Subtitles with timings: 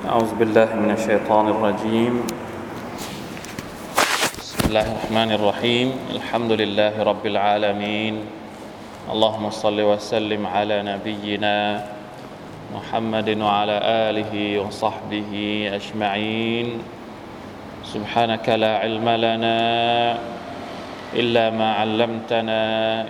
[0.00, 2.24] أعوذ بالله من الشيطان الرجيم.
[4.40, 5.88] بسم الله الرحمن الرحيم.
[6.16, 8.14] الحمد لله رب العالمين.
[9.12, 11.84] اللهم صل وسلم على نبينا
[12.72, 13.76] محمد وعلى
[14.08, 14.32] آله
[14.64, 15.32] وصحبه
[15.76, 16.80] أجمعين.
[17.84, 19.58] سبحانك لا علم لنا
[21.12, 22.60] إلا ما علمتنا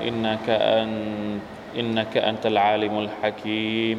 [0.03, 1.39] إنك أنت
[1.71, 3.99] إنك أنت العالم الحكيم.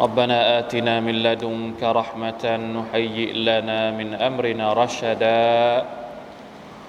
[0.00, 2.44] ربنا آتنا من لدنك رحمة
[2.76, 5.84] نهيئ لنا من أمرنا رشدا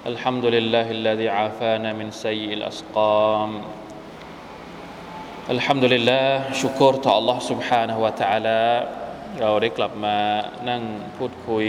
[0.06, 3.50] الحمد لله الذي عافانا من سيء الأسقام
[5.54, 6.26] الحمد لله
[6.60, 8.62] ชุกรต่อ Allah سبحانه และ تعالى
[9.40, 10.18] เราได้กลับมา
[10.68, 10.82] นั่ง
[11.16, 11.68] พูดคุย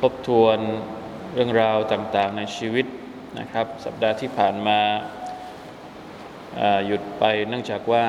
[0.00, 0.58] ทบทวน
[1.34, 2.86] เรื่องราวต่างๆในชีวิต
[3.38, 4.80] นะครับ สัปดาห์ที่ผ่านมา
[6.86, 8.06] หยุดไปเนื่องจากว่า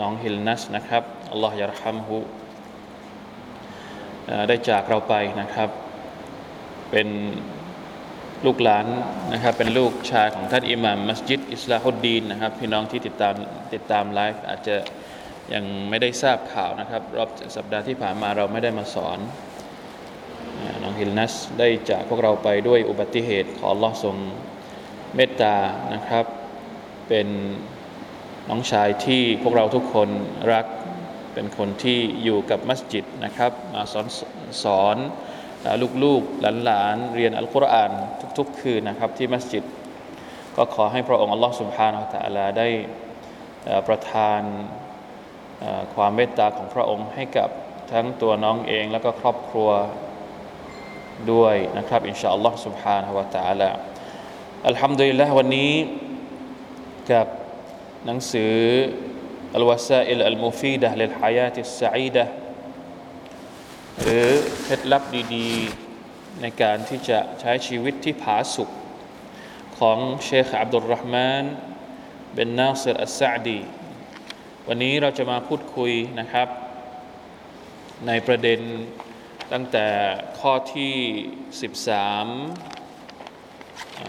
[0.00, 2.18] น้องฮิลนัสนะครับالله يرحمه
[4.48, 5.68] ได้จากเราไปนะครับ
[6.90, 7.08] เป็น
[8.46, 8.86] ลูกหลาน
[9.32, 13.34] นะครับ เป็นลูกชายของท่านอิหม่ามมัสยิดอิสลาฮุดดีนนะครับ พี่น้องที่ติดตาม
[13.74, 14.76] ติดตามไลฟ์อาจจะ
[15.54, 19.18] ยังไม่ได้ทราบข่าวนะครับ รอบสัปดาห์ที่ผ่านมาเราไม่ได้มาสอน
[20.82, 24.16] น้องฮิลนัสได้จากพวกเราไปด้วยอุบัติเหตุขออัลลอฮฺทรง
[25.14, 25.56] เมตตา
[25.94, 26.24] นะครับ
[27.08, 27.28] เป็น
[28.50, 30.08] น้องชายที่พวกเราทุกคน
[30.52, 30.66] รัก
[31.34, 34.06] เป็นคนที่อยู่กับมัสยิดนะครับ มาสอน
[34.64, 34.96] สอน
[36.04, 37.90] ลูกๆหลานๆเรียนอัลกุรอาน
[38.38, 39.64] ทุกๆ คืนนะครับที่มัสยิด
[40.56, 41.96] ก็ขอให้พระองค์อัลลอฮฺสุบฮานา
[42.26, 42.68] อัลลอฮได้
[43.88, 44.40] ประทาน
[45.94, 47.48] ความเมตตาของพระองค์ให้กับ
[47.92, 49.70] ทั้งตัวน้องเองแล้วก็ครอบครัว
[51.32, 55.72] ด้วยนะครับ إن شاء الله سبحان الله الحمد للهวันนี้
[57.12, 57.26] กับ
[58.06, 58.56] หนังสือ
[59.54, 62.24] الوسائل المفيدة للحياة السعيدة
[64.02, 64.28] หรือ
[64.62, 65.02] เคล็ดลับ
[65.34, 68.70] ดีๆ ในการที่จะใช้ชีวิตที่ผาสุก
[69.78, 71.44] ของเชคอับดุลรห์มาน
[72.34, 73.60] เบนนาซิรอัสซาดี
[74.68, 76.48] วันนี้เราจะมาพูดคุยนะครับ
[78.06, 78.60] ในประเด็น
[79.52, 79.86] ตั้งแต่
[80.38, 80.94] ข้อที่
[81.84, 82.73] 13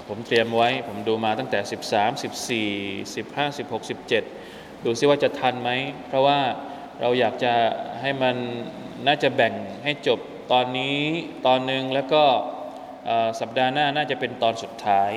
[0.10, 1.74] ผมเตรียมไว้ผมดูมาตั้งแต่ 13
[3.12, 5.72] 14 15 16 17 ดูซิว่าจะทันไหม
[6.08, 6.40] เพราะว่า
[7.02, 7.54] เราอยากจะ
[8.02, 8.36] ให้มัน
[9.08, 9.54] น่าจะแบ่ง
[9.84, 10.20] ให้จบ
[10.52, 10.98] ตอนนี้
[11.46, 12.24] ตอนหนึ่งแล้วก็
[13.40, 15.12] สัปดาห์หน้าน่าจะเป็นตอนสุดท้าย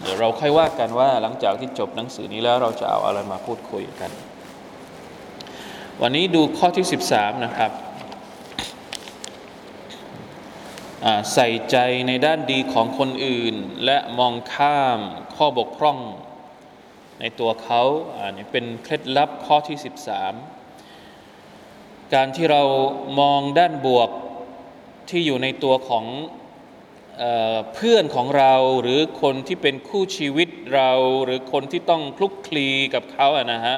[0.00, 4.10] เดี๋ยวเราค่อยว่ากันว่าหลังจากที่จบหนังสือนี้แล้วเราจะเอาอะไรมาพูดคุยกัน
[6.02, 7.70] วันนี้ดูข้อที่ 13 นะครับ
[11.34, 11.76] ใส่ใจ
[12.08, 13.54] ในด้านดีของคนอื่น
[13.84, 15.00] และมองข้าม
[15.36, 15.98] ข้อบกพร่อง
[17.20, 17.82] ในตัวเขา
[18.16, 19.76] อันนี้เป็นเคล็ดลับข้อที่
[20.76, 22.62] 13 การที่เรา
[23.20, 24.10] มองด้านบวก
[25.10, 26.04] ที่อยู่ในตัวของ
[27.18, 27.24] เอ
[27.74, 30.90] เพื่อนของเราหรือคนที่เป็นคู่ชีวิตเรา
[31.24, 33.76] หรือคนที่ต้องคลุกคลีกับเขาอะนะฮะ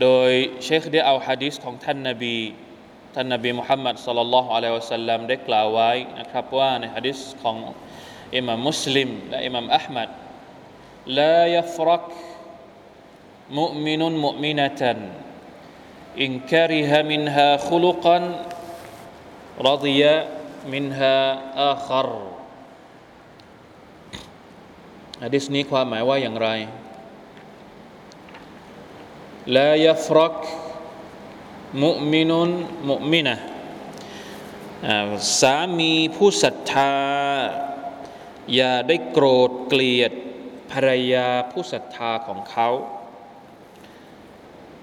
[0.00, 0.30] โดย
[0.62, 2.36] เชคได้เอาฮะดิษของท่านนาบี
[3.18, 7.56] ท่านนบีมุฮัมมัดสลลัลลอฮุอะลัยฮิวสัลลัมได้กล่าวไว้นะครับว่าในฮะดิษของ
[8.36, 10.08] อิมามมุสลิมและอิมามอัลมัด
[11.18, 12.06] ลายฟรัก
[13.58, 14.98] มุมินุนมุมินะตัน
[16.22, 18.24] อินคาริฮะมินฮาคุลุกัน
[19.68, 20.16] รดิยะ
[20.72, 21.14] มินฮา
[21.62, 22.10] อาคาร
[25.22, 26.48] ฮะดิษนี้ความหมายว่าอย่างไร
[29.56, 30.38] ลายฟรัก
[31.82, 32.50] มุมินุน
[32.88, 33.36] มุมินะ
[35.40, 36.94] สามีผู้ศรัทธา
[38.54, 40.12] อย่าได้โกรธเกลียด
[40.72, 42.68] ภรรยาผู้ศรัทธาของเขา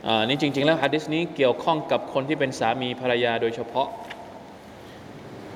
[0.05, 3.87] อันนี้จริง ๆ แล้วฮะดิษนี้เกี่ยวข้องกับคนที่เป็นสามีภรรยาโดยเฉพาะ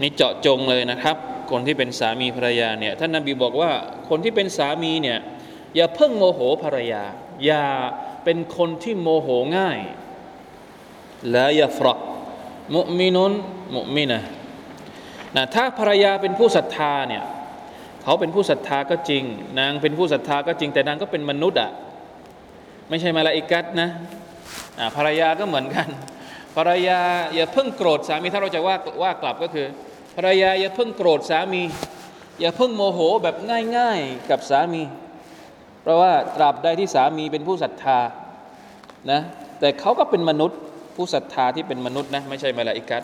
[0.02, 1.18] นี่เจาะจงเลยนะครับ
[1.52, 3.72] คนที่เป็นสามีภรรยาเนี่ยท่านนบีบอกว่า
[4.10, 5.20] คนที่เป็นสามีเนี่ย
[5.76, 7.04] อย่าเพิ่งโมโหภรรยา
[7.46, 7.66] อย่า
[8.24, 9.28] เป็นคนที่โมโห
[9.58, 9.80] ง่าย
[11.36, 12.00] ละยาฟรัก
[12.76, 13.34] มุมินุน
[13.76, 14.22] มุมินะ
[15.36, 17.24] นะถ้าภรรยาเป็นผู้ศรัทธาเนี่ย
[18.04, 19.24] เขาเป็นผู้ศรัทธาก็จริง
[19.60, 21.72] นางเป็นผู้ศรัทธาก็จริง แต่นางก็เป็นมนุษย์อะ
[22.90, 23.90] ไม่ใช่มาลาอิกัตนะ
[24.96, 25.88] ภรรยาก็เหมือนกัน
[26.56, 27.00] ภภรรยา
[27.36, 29.68] อย่าเพิ่งโกรธสามีถ้าเราจะว่าว่ากลับก็คือ
[30.16, 31.64] ภรรยาอย่าเพิ่งโกรธสามี
[32.40, 33.36] อย่าเพิ่งโมโหแบบ
[33.78, 34.84] ง่ายๆกับสามี
[35.82, 38.00] เพราะว่าตราบใดที่สามีเป็นผู้ศรัทธา
[39.12, 39.22] นะ
[39.60, 40.60] แต่เขาก็เป็นมนุษย์
[40.98, 43.04] ผู้ศรัทธาที่เป็นมนุษย์นะไม่ใช่มาลาอิกัต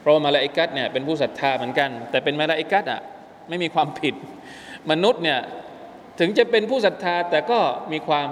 [0.00, 3.00] เพราะมาลาอิกัตเนี่ยเป็นผู้ศรัทธาเหมือนกัน แต่เป็นมาลาอิกัตอะ
[3.48, 4.14] ไม่มีความผิด
[4.90, 5.40] มนุษย์เนี่ย
[6.20, 7.58] ถึงจะเป็นผู้ศรัทธาแต่ก็
[7.92, 8.28] มีความ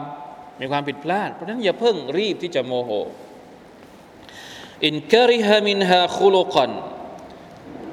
[0.61, 2.91] มีความผิดพลาด เพราะฉะนั้นอย่าเพิ่งรีบที่จะโมโห
[4.85, 6.71] อินกริฮามินฮาคุลุกัน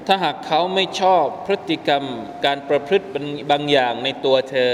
[0.08, 2.04] ถ้าหากเขาไม่ชอบพฤติกรรม
[2.46, 3.08] การประพฤติ
[3.52, 4.74] บางอย่างในตัวเธอ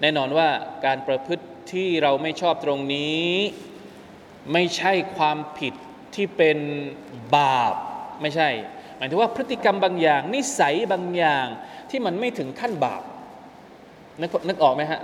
[0.00, 0.48] แน่นอนว่า
[0.86, 3.28] การประพฤติที่เราไม่ชอบตรงนี้
[4.52, 5.74] ไม่ใช่ความผิด
[6.14, 6.58] ที่เป็น
[7.36, 7.74] บาป
[8.22, 8.48] ไม่ใช่
[8.96, 11.46] หมายถึงว่าพฤติกรรมบางอย่าง นิสัยบางอย่าง
[11.90, 13.02] ที่มันไม่ถึงขั้นบาป
[14.20, 15.00] นึกนึกออกไหมฮะ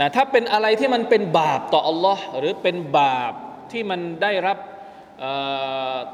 [0.00, 3.32] นะถ้าเป็นอะไรที่มันเป็นบาปต่ออัลลอฮ์หรือเป็นบาป
[3.72, 4.58] ที่มันได้รับ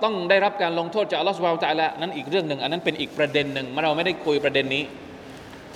[0.02, 4.84] ต้องได้รับการลงโทษจากอัลลอฮฺสุบไบร์ตะละนั้นอีกเรื่องหนึ่งอันนั้นเป็นอีกประเด็นหนึ่งเราไม่ได้คุยประเด็นนี้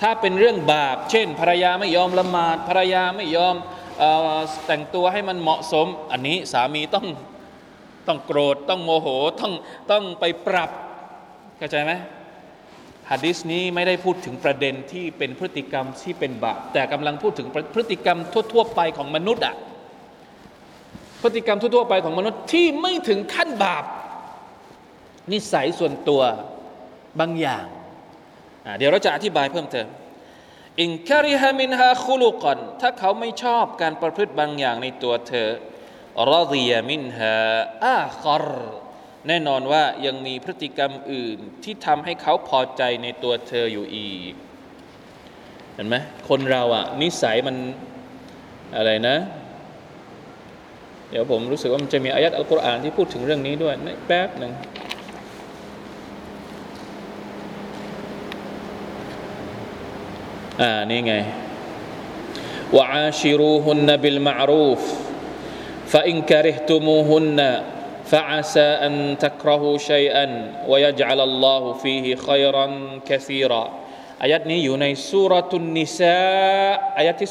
[0.01, 3.55] ถ้าเป็นเรื่องบาป เช่น ภรรยาไม่ยอมละหมาดภรรยาไม่ยอม
[4.65, 7.07] แต่งตัวให้มันเหมาะสม อันนี้สามีต้อง
[8.07, 9.07] ต้องโกรธต้องโมโห
[9.39, 9.51] ต้อง
[9.91, 10.69] ต้องไปปรับ
[11.57, 11.93] เข้าใจไหม
[13.09, 18.17] ฮะดิษนี้ไม่ได้พูดถึงประเด็นที่เป็นพฤติกรรมที่เป็นบาปแต่กำลังพูดถึงพฤติกรรม
[18.53, 19.55] ทั่วๆไปของมนุษย์อะ
[21.21, 23.83] พฤติกรรมทั่วๆไปของมนุษย์ที่ไม่ถึงขั้นบาป
[25.31, 26.21] นิสัยส่วนตัว
[27.19, 27.65] บางอย่าง
[28.77, 29.87] เดี๋ยวเราจะอธิบายเพิ่มเติม
[30.79, 35.49] อินคาริฮามินฮาคุลุกันถ้าเขาไม่ชอบการประพฤติบางอย่างในตัวเธอ
[36.31, 37.35] รอดียมินฮา
[37.83, 38.45] อาคอร
[39.27, 44.33] แน่นอนว่ายังมีพฤติกรรมอื่นที่ทำให้เขาพอใจในตัวเธออยู่อีก
[45.73, 45.95] เห็นไหม
[46.29, 47.55] คนเราอะนิสัยมัน
[48.75, 49.17] อะไรนะ
[51.09, 53.75] เดี๋ยวผมรู้สึกว่ามันจะมีอายัดอัลกุรอานที่พูดถึงเรื่องนี้ด้วย
[54.07, 54.51] แป๊บหนึ่ง
[60.60, 61.14] อ่านี่ไง
[62.76, 64.82] وعاشروهن بالمعروف
[65.92, 67.62] فإن كرهتموهن
[68.10, 68.92] فعسى أن
[69.24, 70.26] تكرهوا شيئا
[70.70, 72.66] ويجعل الله فيه خيرا
[73.08, 73.64] كثيرا
[74.22, 76.20] อายัดนี้อยู่ในสุรตุนนิสา
[76.96, 77.30] อายัดที่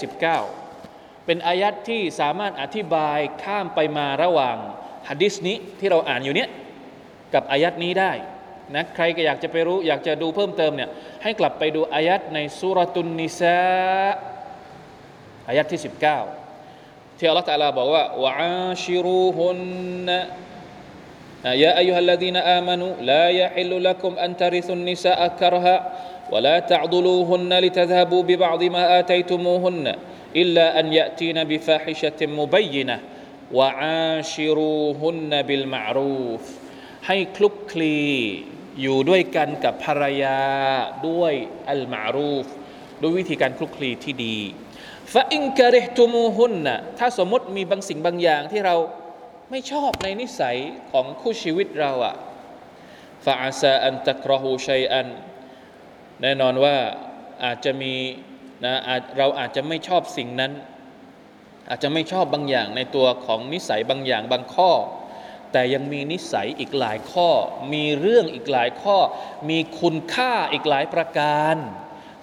[0.62, 4.58] 19เป็นอายัดที่สามารถอธิบายข้ามไปมาระหว่าง
[5.10, 6.50] ฮะดิษนี้ที่เราอ่านอยู่เนี้ย
[7.34, 8.12] กับอายัดนี้ได้
[8.76, 10.90] นะใครก็อยากจะไปรู้อยากจะดูเพิ่มเติมเนี่ย
[11.24, 13.60] ให้กลับไปดูอายัดในสุรตุนนิสา
[15.48, 15.82] อายัดที่
[16.50, 19.60] 19 ที่อัลลอฮฺตะลาบอกว่าวะอาชิรูฮุน
[20.08, 20.20] นะ
[21.46, 25.76] يا أيها الذين آمنوا لا يحل لكم أن ترثوا النساء كرها
[26.34, 29.96] ولا تعضلوهن لتذهبوا ببعض ما آتيتموهن
[30.36, 33.00] إلا أن يأتين بفاحشة مبينة
[33.54, 36.44] وعاشروهن بالمعروف
[37.08, 37.98] ให้คลุกคลี
[38.81, 40.39] อยู่ด้วยกันกับภรรยา
[41.09, 41.33] ด้วย
[41.71, 42.47] อัลมารูฟ
[43.01, 44.37] ด้วยวิธีการคลุกคลีที่ดี
[45.13, 48.77] ฟาอินกะเรตุมูฮุนนะถ้าสมมติมีบางสิ่งบางอย่างที่เรา
[49.51, 50.57] ไม่ชอบในนิสัย
[50.91, 52.15] ของคู่ชีวิตเราอะ
[53.25, 55.09] ฟาอาซาอันตะกรหูชัยอัน
[56.23, 56.77] แน่นอนว่า
[57.45, 57.95] อาจจะมี
[58.65, 58.75] นะ
[59.19, 60.53] เราอาจจะไม่ชอบสิ่งนั้น
[61.69, 64.71] อาจจะไม่ชอบบางอย่างในตัวของนิสัยบางอย่างบางข้อ
[65.53, 67.31] แต่ยังมีนิสัยอีกหลายข้อ
[67.73, 68.97] มีเรื่องอีกหลายข้อ
[69.51, 71.57] มีคุณค่าอีกหลายประการ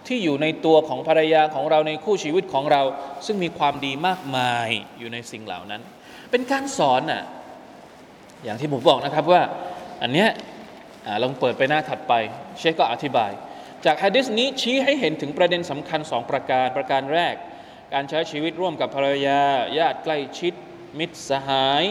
[0.07, 2.81] ที่อยู่ในตัวของภรรยาของเราในคู่ชีวิตของเรา
[3.25, 5.81] ซึ่งมีความดีมากมายอยู่ในสิ่งเหล่านั้น
[6.31, 7.23] เป็นการสอนน่ะ
[8.43, 9.41] อย่างที่ผมบอกนะครับว่า
[10.01, 10.29] อันเนี้ย
[11.23, 12.13] ลองเปิดไปหน้าถัดไป
[12.59, 13.31] เชคก็อธิบาย
[13.85, 17.35] จากฮะดิษนี้ชี้ให้เห็นถึงประเด็นสำคัญสองประการประการแรก
[17.93, 19.41] การใช้ชีวิตร่วมกับภรรยา
[19.77, 20.53] ญาติใกล้ชิด
[20.99, 21.83] มิตรสหาย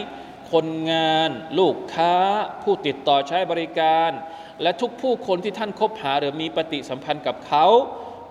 [0.51, 2.15] คนงาน ลูกค้า
[2.63, 4.11] ผู้ติดต่อใช้บริการ
[4.61, 7.65] และทุกผู้คนที่ท่านคบหาหรือมีปฏิสัมพันธ์กับเขา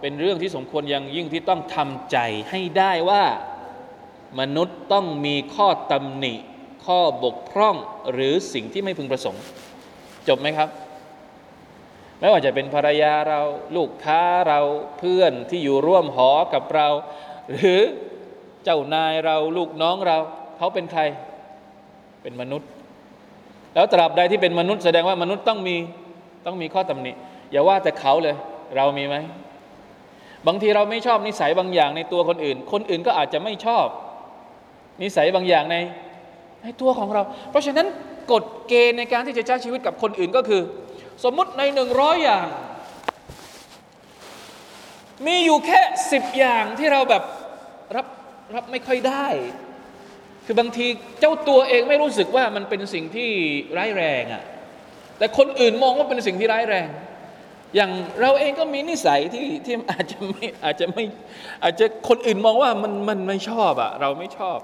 [0.00, 2.18] เป็นเรื่องที่สมควรอย่างยิ่งที่ต้องทำใจ
[2.50, 3.24] ให้ได้ว่า
[4.40, 6.34] มนุษย์ต้องมีข้อตำหนิ
[6.86, 7.76] ข้อบกพร่อง
[8.12, 9.42] หรือสิ่งที่ไม่พึงประสงค์
[10.28, 10.68] จบไหมครับ
[12.20, 13.40] ไม่ว่าจะเป็นภรรยาเรา
[13.76, 14.60] ลูกค้าเรา
[14.98, 16.88] เพื่อนที่อยู่ร่วมหอกับเรา
[17.50, 17.80] หรือ
[18.64, 20.18] เจ้านายเราลูกน้องเรา
[20.58, 21.02] เขาเป็นใคร
[22.26, 22.68] เป็นมนุษย์
[23.74, 25.76] แล้วตราบใดที่เป็นมนุษย์แสดงว่ามนุษย์ต้องมี
[26.46, 27.12] ต้องมีข้อตำหนิ
[27.50, 28.36] อย่าว่าแต่เขาเลย
[28.76, 29.16] เรามีไหม
[30.46, 33.86] บางทีเราไม่ชอบนิสัยบางอย่างในตัวคนอื่น คนอื่นก็อาจจะไม่ชอบ
[35.02, 35.76] นิสัยบางอย่างใน
[36.62, 37.86] ในตัวของเรา เพราะฉะนั้น
[38.32, 40.62] กฎเกณฑ์ในการที่จะใช้ชีวิตกับคนอื่นก็คือ
[41.24, 42.46] สมมุติในหนึ่งร้อยอย่าง
[45.26, 45.80] มีอยู่แค่
[46.12, 47.22] สิบอย่างที่เราแบบ
[47.96, 48.06] รับ
[48.54, 49.26] รับไม่ค่อยได้
[50.46, 50.86] คือบางที
[51.20, 53.30] เจ้าตัวเองไม่รู้สึกว่ามันเป็นสิ่งที่
[53.76, 54.42] ร้ายแรงอะ่ะ
[55.18, 56.88] แต่คนอื่นมองว่าเป็นสิ่งที่ร้ายแรง
[57.76, 61.04] อย่างเราเองก็มีนิสัยที่ที่อาจจะไม่อาจจะไม่
[61.62, 64.58] อาจจะคนอื่นมองว่ามันมันไม่ชอบอะ่ะเราไม่ชอบ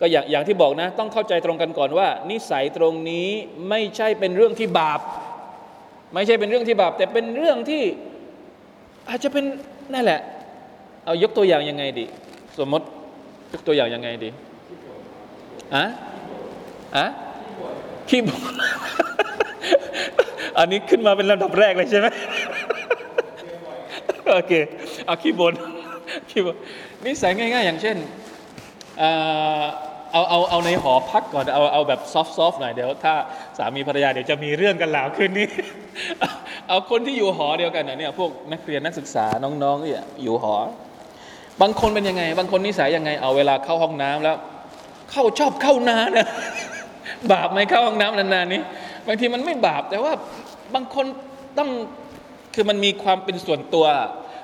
[0.00, 3.28] ก็อย่างอย่างที่บอกนะ ต้องเข้าใจตรงกันก่อนว่า นิสัยตรงนี้
[3.68, 5.00] ไม่ใช่เป็นเรื่องที่บาป
[6.14, 7.82] ไม่ใช่เป็นเรื่องที่บาป แต่เป็นเรื่องที่
[9.08, 9.44] อาจจะเป็น
[9.94, 10.20] นั่นแหละ
[11.04, 12.04] เอายกตัวอย่างยังไงดี
[12.58, 12.86] สมมติ
[13.52, 14.30] ยกตัวอย่างยังไงดี
[15.74, 15.84] อะ
[16.96, 17.06] อะ
[18.08, 18.54] ขี้บ่น
[20.58, 22.06] อันนี้ขึ้นมาเป็นลำดับแรกเลยใช่ไหม
[24.30, 24.52] โอเค
[25.06, 25.54] เอาขี้บน
[26.30, 26.56] ขี้บน
[27.04, 27.96] นิสัยง่าย ๆ อย่างเช่น
[30.12, 33.14] เอาเอาเอาในหอพักก่อนเอาเอาแบบซอฟต์ๆหน่อยเดี๋ยวถ้า
[33.58, 35.46] สามีภรรยาเดี๋ยวจะมีเรื่องกันแล้วคืนนี้
[36.68, 40.56] เอาคนที่อยู่หอเดียวกันเนี่ยพวกนักเรียนนักศึกษาน้องๆเนี่ยอยู่หอ
[41.62, 44.36] บางคนเป็นยังไง บางคนนิสัยยังไง เอาเวลาเข้าห้องน้ำแล้ว
[45.14, 46.28] เข้าชอบเข้านานนะ
[47.32, 48.62] บาปไหมเข้าห้องน้ำนานๆนี้
[49.06, 50.12] บางทีมันไม่บาป แต่ว่า
[50.74, 51.06] บางคน
[51.58, 51.70] ต้อง
[52.54, 53.86] คือมันมีความเป็นส่วนตัว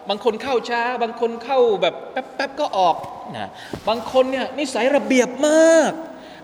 [0.09, 2.97] บางคนเข้าช้า บางคนเข้าแบบแป๊บๆก็ออก
[3.37, 3.51] นะ
[3.89, 5.93] บางคนเนี่ยนิสัยระเบียบมาก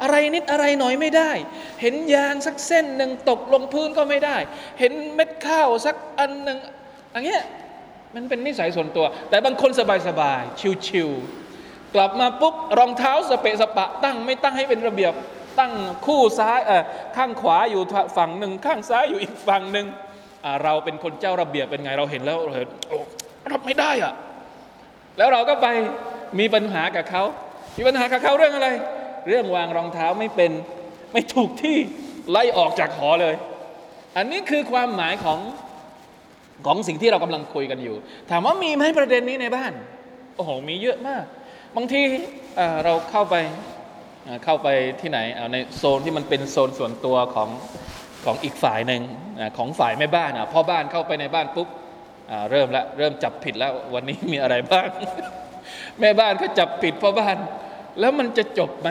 [0.02, 1.30] อะไรนิดอะไรหน่อยไม่ได้
[1.80, 4.36] เห็นยางสักเส้นหนึ่งตกลงพื้นก็ไม่ได้
[4.80, 6.58] เห็นเม็ดข้าวสักอันหนึ่ง
[7.12, 7.42] อย่างเงี้ย
[8.14, 9.70] มันเป็นนิสัยส่วนตัว แต่บางคน
[10.08, 11.45] สบายๆชิวๆ
[11.96, 15.12] กลับมาปุ๊บรองเท้าสเปะสปะ ตั้งไม่ตั้งให้เป็นระเบียบ
[15.58, 15.72] ตั้ง
[16.06, 16.82] คู่ซ้ายเออ
[17.16, 17.82] ข้างขวาอยู่
[18.16, 19.86] ฝั่งหนึ่งข้างซ้ายอยู่อีกฝั่งหนึ่ง
[20.64, 22.98] เราเป็นคนเจ้าระเบียบเป็นไงเราเห็นแล้วเราเห็นโอ้
[23.52, 24.14] รับไม่ได้อะ
[25.18, 25.66] แล้วเราก็ไป
[26.38, 27.22] มีปัญหากับเขา
[27.78, 28.68] มีปัญหากับเขาเรื่องอะไร
[29.28, 30.52] เรื่องวางรองเท้าไม่เป็น
[31.12, 31.76] ไม่ถูกที่
[32.30, 33.34] ไล่ออกจากหอเลย
[34.16, 35.38] อันนี้คือความหมายของ
[36.66, 37.96] ของสิ่งที่เรากำลังคุยกันอยู่
[38.30, 39.72] ถามว่ามีไหมประเด็นนี้ในบ้าน
[40.36, 41.24] โอ้โห มีเยอะมาก
[41.78, 42.02] บางที
[42.84, 43.36] เราเข้าไป
[44.44, 44.68] เข้าไป
[45.00, 47.48] ที่ไหนเอาในโซนที่มันเป็นโซนส่วนตัวของ
[48.24, 49.02] ของอีกฝ่ายหนึ่ง
[49.58, 51.68] ของฝ่ายแม่บ้านอะพ่อบ้านเข้าไปในบ้านปุ๊บ
[52.50, 54.88] เริ่มละเริ่มจับผิดแล้ววันนี้มีอะไรบ้าง
[56.00, 57.36] แม่บ้านก็จับผิดพ่อบ้าน
[58.00, 58.88] แล้วมันจะจบไหม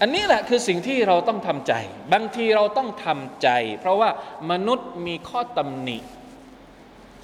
[0.00, 1.74] อันนี้แหละคือสิ่งที่เราต้องทำใจ
[2.12, 3.48] บางทีเราต้องทำใจ
[3.80, 4.10] เพราะว่า
[4.50, 5.98] มนุษย์มีข้อตำหนิ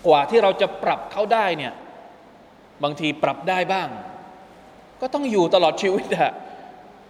[0.07, 1.73] กว่าที่เราจะปรับเขาได้เนี่ย
[2.83, 3.89] บางทีปรับได้บ้าง
[5.05, 6.33] ก็ต้องอยู่ตลอดชีวิตอะ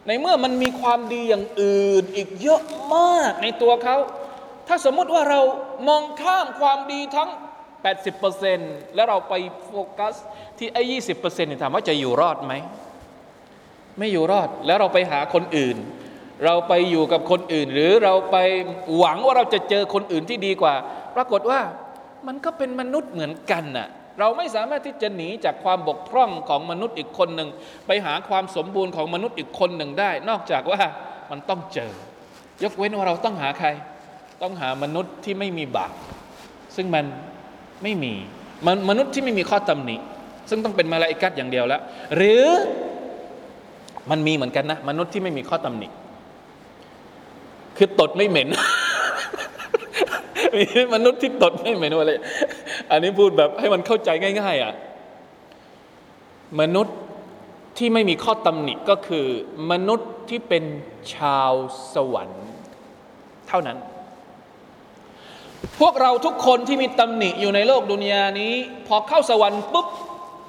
[0.06, 2.62] ในเมื่อมันมีความดีอย่างอื่นอีกเยอะ
[2.94, 3.96] มากในตัวเขา
[4.68, 5.40] ถ้าสมมุติว่าเรา
[5.88, 7.30] มองข้ามความดีทั้ง
[8.12, 9.34] 80%แล้วเราไป
[9.66, 10.14] โฟกัส
[10.58, 12.52] ที่ไอ้ยี่สิบเปอร์เซ็นต์ถามว่าจะอยู่รอดไหม
[13.98, 15.76] ไม่อยู่รอดแล้วเราไปหาคนอื่น
[16.44, 18.36] เราไปอยู่กับคนอื่น หรือเราไป
[18.96, 20.74] หวังว่าเราจะเจอคนอื่นที่ดีกว่า
[21.16, 21.60] ปรากฏว่า
[22.26, 27.48] มันก็เป็นมนุษย์เหมือนกันน่ะ เราไม่สามารถที่จะหนีจากความบกพร่องของมนุษย์อีกคนหนึ่ง
[27.86, 30.80] ไปหาความสมบูรณ์ของมนุษย์อีกคนหนึ่งได้ นอกจากว่า
[31.30, 31.92] มันต้องเจอ
[32.62, 33.68] ยกเว้นว่าเราต้องหาใคร
[34.42, 35.92] ต้องหามนุษย์ที่ไม่มีบาป
[36.76, 37.04] ซึ่งมัน
[37.82, 38.12] ไม่มี
[38.66, 39.96] มนมนุษย์ที่ไม่มีข้อตำหนิ
[40.50, 41.80] ซึ่งต้องเป็นมาลาอิกัดอย่างเดียวแล้ว
[42.16, 42.44] หรือ
[44.10, 45.88] มันมีเหมือนกันนะ มนุษย์ที่ไม่มีข้อตำหนิ
[47.76, 48.48] คือตดไม่เหม็น
[50.54, 52.12] มีมนุษย์ที่ตดไม่เหม็นอะไร
[52.90, 54.08] อันนี้พูดแบบให้มันเข้าใจ
[54.40, 54.74] ง่าย ๆ อะ
[56.60, 56.96] มนุษย์
[57.78, 59.26] ที่ไม่มีข้อตำหนิก็คือ
[59.70, 60.64] มนุษย์ที่เป็น
[61.14, 61.52] ชาว
[61.94, 62.46] สวรรค์
[63.48, 63.78] เท่านั้น
[65.80, 68.52] พวกเราทุกคนที่มีตำหนิอยู่ในโลกดุนยานี้
[68.86, 69.88] พอเข้าสวรรค์ปุ๊บ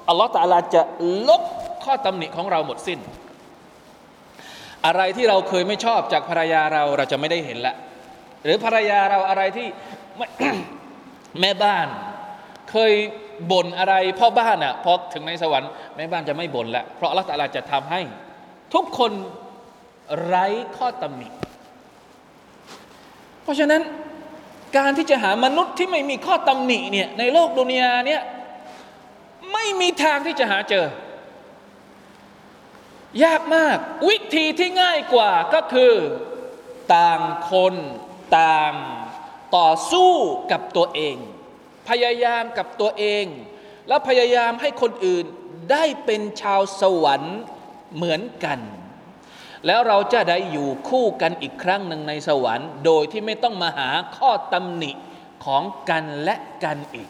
[0.08, 0.82] อัลลอฮฺตาลาจะ
[1.28, 1.42] ลบ
[1.84, 2.98] ข้อตำหนิของเราหมดสิ้น
[4.86, 7.74] อะไรที่เราเคยไม่ชอบจากภรรยาเราเราจะไม่ได้เห็นละ
[8.44, 9.66] หรือภรรยาเราอะไรที่
[11.40, 11.86] แม่บ้าน
[12.70, 12.92] เคย
[13.50, 18.00] บ่นอะไรพ่อบ้านอะพอถึงในสวรรค์แม่บ้านจะไม่บ่นละเพราะอัลตาลาจะทำให้
[18.74, 19.12] ทุกคน
[20.24, 20.46] ไร้
[20.76, 21.28] ข้อตำหนิ
[23.42, 23.82] เพราะฉะนั้น
[24.76, 28.22] การที่จะหามนุษย์ที่ไม่มีข้อตำหนิเนี่ยในโลกดุนยาเนี่ย
[29.52, 30.86] ไม่มีทางที่จะหาเจอ
[33.24, 33.76] ยากมาก
[34.08, 35.92] วิธีที่ง่ายกว่าก็คือ
[36.94, 37.20] ต่าง
[37.50, 37.74] คน
[38.38, 38.72] ต่าง
[39.56, 40.12] ต่อสู้
[40.52, 41.16] กับตัวเอง
[41.88, 43.24] พยายามกับตัวเอง
[43.88, 45.24] แล้วพยายามให้คนอื่น
[45.72, 47.38] ได้เป็นชาวสวรรค์
[47.94, 48.58] เหมือนกัน
[49.66, 54.92] แล้วเราจะได้อยู่คู่กันอีกครั้งหนึ่งในสวรรค์ โดยที่ไม่ต้องมาหาข้อตำหนิ
[55.44, 57.08] ของกันและกันอีก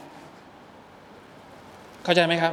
[2.05, 2.53] เข้าใจไหมครับ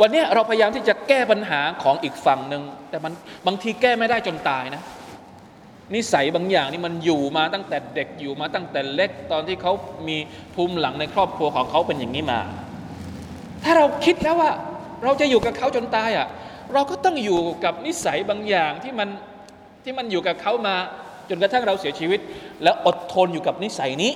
[0.00, 3.12] วันนี้เราพยายามที่จะแก้ปัญหาของอีกฝั่งหนึ่งแต่มัน
[3.46, 4.82] บางทีแก้ไม่ได้จนตายนะ
[5.94, 9.72] นิสัยบางอย่างนี่มันอยู่มาตั้งแต่เด็กอยู่มาตั้งแต่เล็กตอนที่เขา
[10.08, 10.16] มี
[10.54, 12.40] ภูมิหลังในครอบครัวของเขาเป็นอย่างนี้มา
[13.64, 14.50] ถ้าเราคิดแล้วว่า
[15.04, 16.26] เราจะอยู่กับเขาจนตายอะ
[16.74, 19.08] เราก็ต้องอยู่กับนิสัยบางอย่างที่มัน
[19.84, 20.76] ที่มันอยู่กับเขามา
[21.28, 22.20] จนกระทั่งเราเสียชีวิต
[22.62, 24.12] แล้วอดทนอยู่กับนิสัยนี้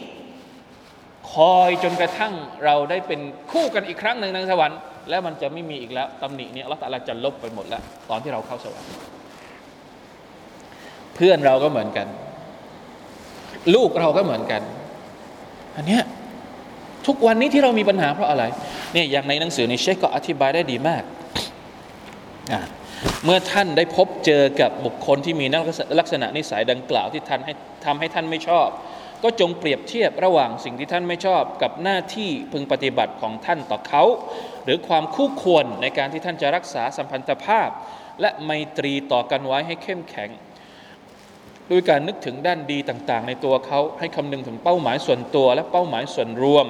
[1.33, 2.33] คอยจนกระทั่ง
[2.64, 4.78] เราได้เป็นคู่กันอีกครั้งหนึ่งในสวรรค์
[5.11, 8.88] แล้วมันจะไม่มีอีกแล้วตำหนิเนี้อัลลอฮฺตะอาลาจะลบไปหมดแล้ว ตอนที่เราเข้าสวรรค์
[11.16, 12.06] เพื่อนเราก็เหมือนกัน
[13.75, 14.62] ลูกเราก็เหมือนกัน
[15.76, 16.02] อันเนี้ย
[17.06, 18.44] ทุกวันนี้ที่เรามีปัญหาเพราะอะไร
[18.92, 21.02] เนี่ยอย่างในหนังสือในเชคก็อธิบายได้ดีมาก
[23.25, 25.46] เมื่อท่านได้พบเจอกับบุคคลที่มี
[25.99, 27.52] ลักษณะนิสัยดังกล่าวที่ท่านให้
[27.85, 28.68] ทำให้ท่านไม่ชอบ
[29.23, 34.04] ก็จงเปรียบเทียบระหว่างสิ่งที่ท่านไม่ชอบกับหน้าที่พึงปฏิบัติของท่านต่อเขา
[34.64, 37.68] หรือความคู่ควรในการที่ท่านจะรักษาสัมพันธภาพ
[38.20, 40.30] และไมตรีต่อกันไว้ให้เข้มแข็ง
[41.70, 46.66] ด้วยการนึกถึงด้านดีต่างๆ ในตัวเขาให้คำนึงถึงเป้าหมายส่วนตัวและเป้าหมายส่วนรวม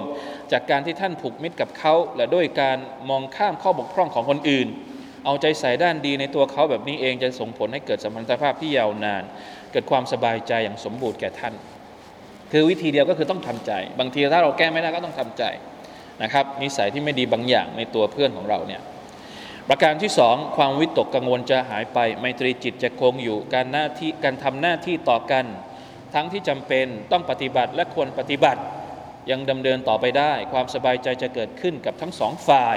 [0.52, 2.78] จากการที่ท่านผูกมิตรกับเขาและด้วยการ
[3.10, 4.68] มองข้ามข้อบกพร่องของคนอื่น
[5.24, 9.22] เอาใจใส่ด้านดีในตัวเขาแบบนี้เองจะส่งผลให้เกิดสัมพันธภาพที่ยาวนาน
[9.72, 11.54] เกิดความสบายใจอย่างสมบูรณ์แก่ท่าน
[12.52, 15.44] คือวิธีเดียวก็คือต้องทำใจ บางทีถ้าเราแก้ไม่ได้ก็ต้องทำใจ
[16.22, 18.82] นะครับนิสัยที่ไม่ดีบางอย่างในตัวเพื่อนของเราเนี่ย
[19.70, 25.44] ประการที่สองความวิตกกังวลจะหายไป ไมตรีจิตจะคงอยู่การหน้าที่การทำหน้าที่ต่อกัน
[26.14, 28.60] ทั้งที่จำเป็นต้องปฏิบัติและควรปฏิบัติ
[29.30, 32.76] ยังดำเนินต่อไปได้ ความสบายใจจะเกิดขึ้นกับทั้งสองฝ่าย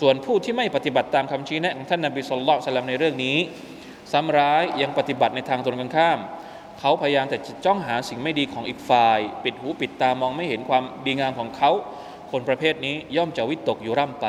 [0.00, 3.36] ส่วนผู้ที่ไม่ปฏิบัติตามคำชี้แนะของท่านนบีสุลต่านในเรื่องนี้
[4.12, 6.18] ซ้ำร้ายยังปฏิบัติในทางตรงกันข้าม
[6.80, 11.70] เขาพยายามแต่จะจ้องหาสิ่งไม่ดีของอีกฝ่าย ปิดหูปิดตามองไม่เห็นความดีงามของเขา
[12.30, 14.26] คนประเภทนี้ย่อมจะวิตกอยู่ร่ำไป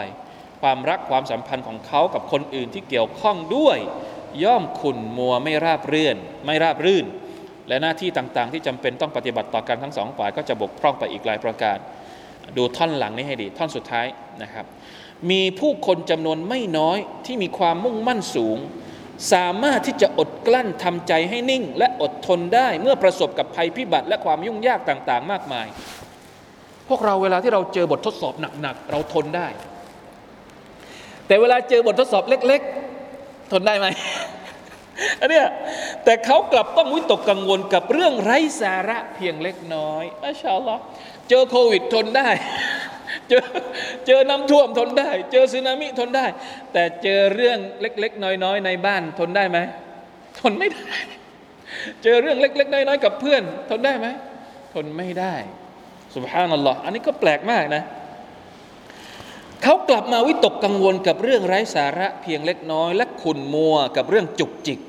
[0.61, 3.77] ความรักความสัมพันธ์ของเขากับคนอื่นที่เกี่ยวข้องด้วย
[4.43, 7.05] ย่อมขุ่นมัวไม่ราบเรื่อนไม่ราบรื่น
[7.67, 11.77] และหน้าที่ต่างๆ ที่จำเป็นต้องปฏิบัติต่อกันทั้งสองฝ่ายก็จะบกพร่องไปอีกหลายประการ
[12.57, 14.05] ดูท่อนหลังนี้ให้ดี ท่อนสุดท้าย
[14.43, 14.65] นะครับ
[15.31, 18.57] มีผู้คนจำนวนไม่น้อยที่มีความมุ่งมั่นสูง
[19.33, 25.67] สามารถที่จะอดกลั้นทำใจให้นิ่ง และอดทนได้เมื่อประสบกับภัยพิบัติ และความยุ่งยากต่างๆ มากมาย
[26.89, 29.47] พวกเราเวลาที่เราเจอบททดสอบหนักๆเราทนได้
[31.29, 32.61] แต่เวลาเจอบททดสอบเล็ก
[33.05, 33.87] ๆ ทนได้ไหม
[35.21, 35.47] อันเนี้ย
[36.03, 40.81] แต่เขากลับต้องวิตกกังวลกับเรื่องไร้สาระเพียงเล็กน้อยอัชาลลอฮ์
[41.29, 42.29] เจอโควิดทนได้
[43.29, 43.43] เจอ
[44.07, 46.25] เจอน้ำท่วมทนได้ เจอสึนามิทนได้
[46.73, 49.57] แต่เจอเรื่องเล็ก ๆ น้อย ๆ ในบ้านทนได้ไหม
[50.39, 50.89] ทนไม่ได้
[52.03, 54.07] เจอเรื่องเล็ก ๆ น้อย ๆ กับเพื่อน ทนได้ไหม
[54.73, 55.35] ทนไม่ได้
[56.15, 57.83] สุบฮานัลลอฮ์อันนี้ก็แปลกมากนะ
[59.63, 64.79] เขากลับมาวิตกกังวลกับเรื่องไร้สาระเพียงเล็กน้อย และขุนมัวกับเรื่องจุกจิก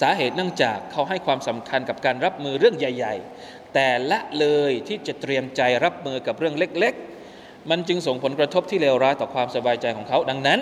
[0.00, 10.58] สาเหตุเนื่องจากเขาให้ความสำคัญกับการรับมือเรื่องใหญ่ ๆ แต่ละเลยที่จะเตรียมใจรับมือกับเรื่องเล็กๆ มันจึงส่งผลกระทบที่เลวร้ายต่อความสบายใจของเขา ดังนั้น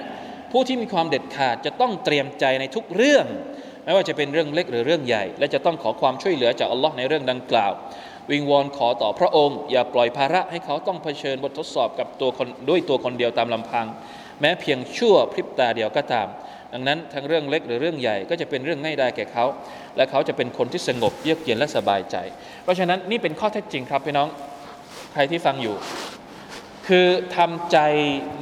[0.52, 3.26] ผู้ที่มีความเด็ดขาดจะต้องเตรียมใจในทุกเรื่อง
[3.84, 7.72] ไม่ว่าจะเป็นเรื่องเล็กหรือเรื่องใหญ่ และจะต้องขอความช่วยเหลือจากอัลลอฮ์ในเรื่องดังกล่าว
[8.30, 13.86] วิงวอนขอต่อพระองค์ อย่าปล่อยภาระให้เขาต้องเผชิญบททดสอบกับตัวคนด้วยตัวคนเดียวตามลำพัง
[14.40, 16.28] แม้เพียงชั่วพริบตาเดียวก็ตาม
[16.72, 19.44] ดังนั้นทั้งเรื่องเล็กหรือเรื่องใหญ่ก็จะเป็นเรื่องง่ายได้แก่เขา
[19.96, 22.16] และเขาจะเป็นคนที่สงบเยือกเย็นและสบายใจ
[22.62, 24.28] เพราะฉะนั้นนี่เป็นข้อเท็จจริงครับพี่น้อง
[25.12, 25.76] ใครที่ฟังอยู่
[26.88, 27.78] คือทำใจ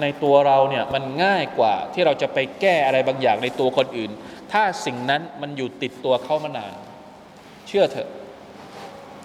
[0.01, 4.11] ในตัวเราเนี่ยมันง่ายกว่าที่เราจะไปแก้อะไรบางอย่างในตัวคนอื่น
[4.53, 6.75] ถ้าสิ่งนั้นมันอยู่ติดตัวเขามานาน
[7.69, 8.09] เชื่อเถอะ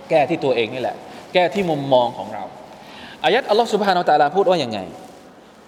[0.10, 0.96] แก้ที่ตัวเองนี่แหละ
[1.34, 2.44] แก้ที่มุมมองของเรา
[3.26, 4.80] อายัดอัลลอฮฺสุบฮานาอัลตะลาพูดว่าอย่างไง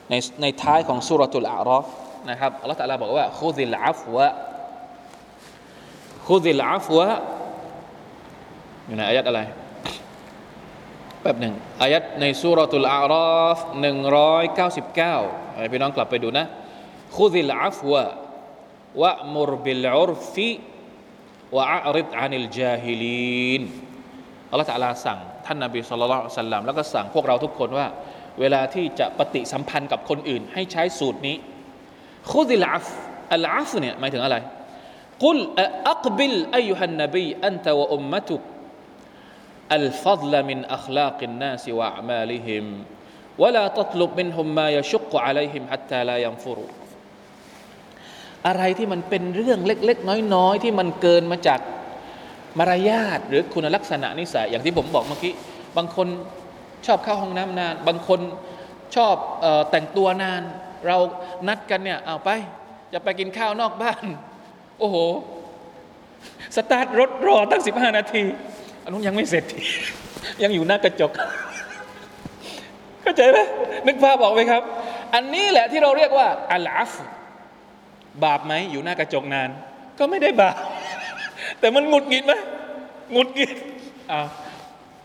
[0.10, 1.86] ในในท้ายของสุรทูลอาราฟ
[2.30, 4.28] นะครับอัลลอฮฺตะลาบอกว่าคุซิลอัฟวะ
[6.28, 7.08] خذ العفو
[8.88, 9.42] อยู่ในอายัดอะไร
[11.22, 15.16] แป๊บหนึ่งอายัดในسورة الأعرافหนึ่งร้อยเก้าสิบเก้า
[15.72, 16.46] พี่น้องกลับไปดูนะ
[17.18, 23.64] خذ العفو وأمر بالعرف وأعرض عن الجاهلين
[24.51, 27.87] อัลลอฮฺตะลาสั่งท่านนาบีสุลต่านสัลลัมแล้วก็สั่งพวกเราทุกคนว่า
[28.41, 31.37] เวลาที่จะปฏิสัมพันธ์กับคนอื่น ให้ใช้สูตรนี้
[32.33, 32.87] คุดิลอัฟ
[33.35, 34.37] อัลอัฟเนี่ยหมายถึงอะไร
[35.25, 35.39] กุล
[35.91, 38.43] อักบิลอายุฮันนบีอันตะวะอุมมะตุก
[39.79, 42.65] الفضل من أخلاق الناس وأعمالهم
[43.43, 46.71] ولا تطلب منهم ما يشق عليهم حتى لا ينفروا
[48.47, 51.61] อะไรที่มันเป็นเรื่องเล็ก ๆ น้อย ๆ ที่มันเกินมาจาก
[52.60, 55.34] มารยาทหรือคุณลักษณะนิสัยอย่างที่ผมบอกเมื่อกี้
[55.78, 56.08] บางคน
[56.86, 58.20] ชอบเข้าห้องน้ำนาน บางคน
[58.96, 60.42] ชอบออแต่งตัวนาน
[60.88, 60.98] เรา
[61.48, 62.30] นัดกันเนี่ยเอาไป
[62.94, 64.06] จะไปกินข้าวนอกบ้าน
[64.80, 64.96] โอ้โห
[66.56, 68.24] สตาร์ทรถรอตั้ง 15 นาที
[68.84, 69.46] อันนู้นยังไม่เสร็จ
[70.44, 71.12] ยังอยู่หน้ากระจก
[73.02, 73.38] เข้าใจไหม
[73.88, 74.62] นึกภาพบอกไหมครับ
[75.14, 76.92] อันนี้แหละที่เราเรียกว่าอัลอาฟ
[78.24, 79.50] บาปไหมอยู่หน้ากระจกนาน
[80.00, 80.56] ก็ไม่ได้บาป
[81.62, 82.34] แต่มันหงุดหงิดไหม
[83.12, 83.52] หงุดหงิด
[84.12, 84.28] อ้าว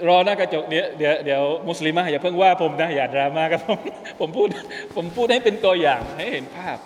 [0.09, 3.79] รอหน้ากระจกเดี๋ยวเดี๋ยวเดี๋ยวมุสลิมะอย่าเพิ่งว่าผมนะอย่าดราม่ากับผม
[4.21, 4.49] ผมพูด
[4.97, 6.79] ผมพูดให้เป็นตัวอย่างให้เห็นภาพ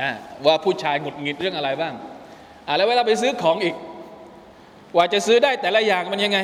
[0.00, 0.08] นะ
[0.46, 1.94] ว่าผู้ชายหงุดหงิดเรื่องอะไรบ้าง
[2.66, 3.74] อ่าแล้วเวลาไปซื้อของอีก
[4.94, 6.38] กว่าจะซื้อได้แต่ละอย่างมันยังไง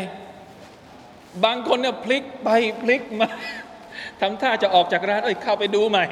[1.45, 2.49] บางคนเนี่ยพลิกไป
[2.83, 3.29] พลิกมา
[4.21, 6.05] ทำท่าจะออกจากร้านเอ้ยเข้าไปดูใหม่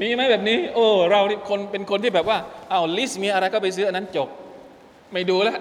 [0.00, 2.38] มีไหมแบบนี้ โอ้เรานี่คนเป็นคนที่แบบว่า
[2.70, 4.28] เอาลิสต์มีอะไรก็ไปซื้ออันนั้นจบ
[5.12, 5.58] ไม่ดูแล้ว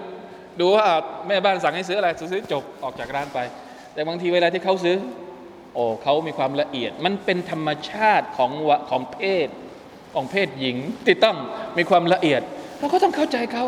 [0.59, 0.83] ดูว่า
[1.27, 3.39] แม่บ้านสั่งให้ซื้ออะไรซื้อจบออกจากร้านไป
[3.93, 4.97] แต่บางทีเวลาที่เขาซื้อ
[5.73, 9.47] โอ้เขามีความละเอียด มันเป็นธรรมชาติของวะของเพศ
[10.13, 11.37] ของเพศหญิงที่ต้อง
[11.77, 12.41] มีความละเอียด
[12.79, 13.65] เราก็ต้องเข้าใจเขา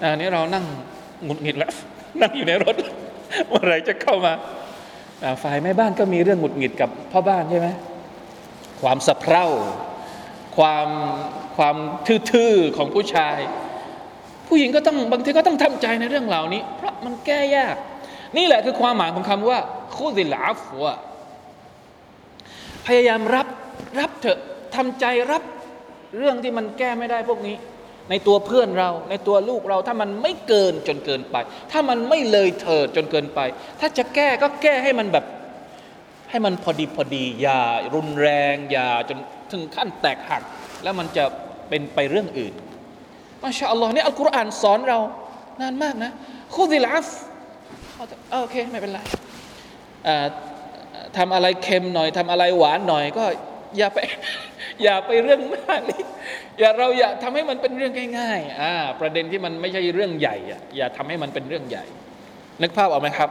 [0.00, 0.64] อันนี้เรานั่ง
[1.24, 1.72] หงุดหงิดแล้ว
[2.20, 2.76] นั่งอยู่ในรถ
[3.48, 4.32] เมื่อไรจะเข้ามา
[5.22, 7.68] อ่าฝ่ายแม่บ้านก็มีเรื่องหงุดหงิดกับพ่อบ้านใช่ไหม
[8.82, 9.46] ความสะเพร่า
[10.56, 10.88] ความ
[11.56, 11.76] ความ
[12.30, 13.38] ทื่อๆของผู้ชาย
[14.50, 17.76] ผู้หญิงก็ต้องบางทีก็ต้องทำใจในเรื่องเหล่านี้ เพราะมันแก้ยาก
[18.36, 19.58] นี่แหละคือความหมายของคำว่า
[19.94, 20.86] คูดิลอาฟัว
[22.86, 23.46] พยายามรับ
[24.00, 24.38] รับเถอะ
[24.76, 25.42] ทำใจรับ
[26.18, 27.56] เรื่องที่มันแก้ไม่ได้พวกนี้
[28.10, 31.36] ในตัวเพื่อนเรา ในตัวลูกเราถ้ามันไม่เกินจนเกินไป
[31.72, 33.40] ถ้ามันไม่เลยเถิดจนเกินไป
[33.80, 35.24] ถ้าจะแก้ก็แก้ให้มันแบบ
[36.30, 37.60] ให้มันพอดีพอดีอย่า
[37.94, 39.18] รุนแรงอย่าจน
[39.50, 40.42] ถึงขั้นแตกหัก
[40.82, 41.24] แล้วมันจะ
[41.68, 42.54] เป็นไปเรื่องอื่น
[43.44, 44.98] มาชาอัลลอฮ์นี่อัลกุรอานสอนเรา
[45.60, 46.10] นานมากนะ
[46.54, 47.08] คุดิลอัฟ
[48.32, 48.98] โอเคไม่เป็นไร
[51.16, 53.24] ทำอะไรเค็มหน่อยทำอะไรหวานหน่อยก็
[53.78, 53.98] อย่าไป
[54.82, 56.02] อย่าไปเรื่องมากนี่
[56.58, 61.84] อย่าเราอย่าทำให้มันเป็นเรื่องง่ายๆอ่าประเด็นที่มันไม่ใช่เรื่องใหญ่อะอย่าทำให้มันเป็นเรื่องใหญ่
[62.62, 63.30] นึกภาพออกไหมครับ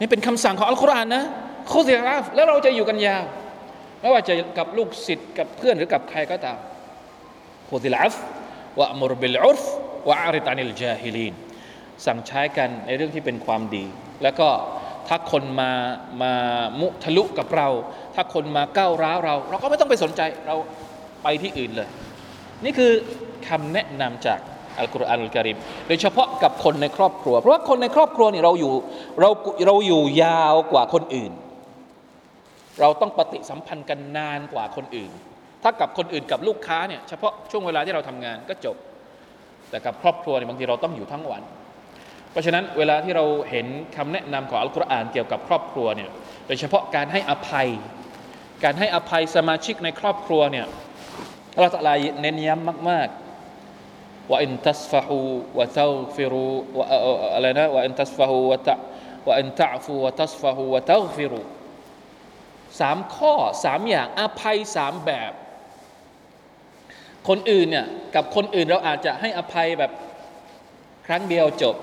[0.00, 1.24] นี่เป็นคำสั่งของอัลกุรอานนะ
[1.72, 3.24] คุดิลอฟแล้วเราจะอยู่กันยาว
[4.00, 6.58] ไม่ว่าจะกับลูกศิษย์กับเพื่อนหรือกับใครก็ตาม
[7.68, 8.14] คุดิลอฟ
[8.80, 9.64] วะมุรบิลอุรฟ
[10.08, 11.34] วะอาริตานิลจาฮิลีน
[12.06, 13.84] สั่งใช้กันในเรื่องที่เป็นความดี
[14.22, 14.48] แล้วก็
[15.08, 15.70] ถ้าคนมา
[16.22, 16.32] มา
[16.80, 17.68] มุทะลุกับเรา
[18.14, 20.56] ถ้าคนมาก้าวร้าวเรา เราก็ไม่ต้องไปสนใจเรา
[21.22, 21.88] ไปที่อื่นเลย
[22.64, 22.92] นี่คือ
[23.48, 24.38] คำแนะนำจาก
[24.78, 25.56] อัลกุรอานอัลกิริม
[25.86, 28.72] โดยเฉพาะกับคนในครอบครัว เพราะว่าคนในครอบครัวนี่เราอยู่
[29.20, 29.30] เรา
[29.66, 31.32] เราอยู่ยาวกว่าคนอื่น
[32.80, 35.10] เราต้องปฏิสัมพันธ์กันนานกว่าคนอื่น
[35.64, 38.76] ถ้ากับคนอื่นกับลูกค้าเนี่ยเฉพาะช่วงเวลาที่เราทำงานก็จบ
[39.70, 41.42] แต่กับครอบครัวเนี่ยบางทีเราต้องอยู่ทั้งวัน
[42.30, 46.10] เพราะฉะนั้นเวลาที่เราเห็นคำแนะนำของอัลกุรอานเกี่ยวกับครอบครัวเนี่ย
[46.46, 47.68] โดยเฉพาะการให้อภัย
[48.64, 50.66] การให้อภัยสมาชิกในครอบครัวเนี่ย
[51.60, 55.18] เราตะลายเน้นย้ำมากๆว่าอินทัสฟะฮู
[55.58, 56.48] วะตาฟิรู
[56.78, 56.84] วะ
[57.34, 58.74] อะไรนะว่าอินทัสฟะฮูวะตะ
[59.26, 61.40] ว่าอินตะฟูวะตัสฟะฮูวะตาฟิรู
[62.80, 65.32] สามข้อสามอย่างอภัยสามแบบ
[67.28, 69.90] คนอื่นเนี่ยกับคนอื่นเราอาจจะให้อภัยแบบ
[71.06, 71.74] ครั้งเดียวจบ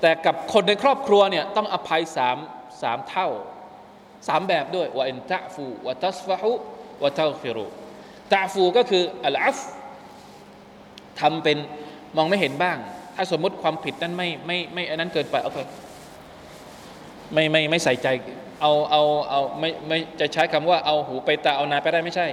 [0.00, 2.36] แต่กับคนในครอบครัวเนี่ยต้องอภัยสาม
[2.82, 3.28] สามเท่า
[4.28, 6.52] สามแบบด้วยว่าอินตะฟูวะตัสฟะฮู
[7.02, 7.66] วะตาฟิรู
[8.32, 9.58] ตะฟูก็คืออัลอัฟ
[11.20, 11.58] ทำเป็น
[12.16, 12.78] มองไม่เห็นบ้าง
[13.14, 15.58] ถ้าสมมติความผิดนั้นไม่ไม่ไม่อันนั้นเกินไปโอเค
[17.32, 18.08] ไม่ไม่ไม่ใส่ใจ
[18.60, 22.26] เอาเอาเอาไม่ไม่จะใช้คำว่าเอาหูไปตาเอานาไปได้ไม่ใช่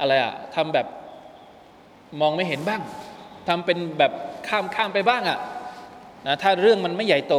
[0.00, 0.86] อะไรอะทำแบบ
[2.20, 2.80] มองไม่เห็นบ้าง
[3.48, 4.12] ทำเป็นแบบ
[4.48, 5.38] ข้ามข้ามไปบ้างอะ
[6.26, 7.34] นะถ้าเรื่องมันไม่ใหญ่โต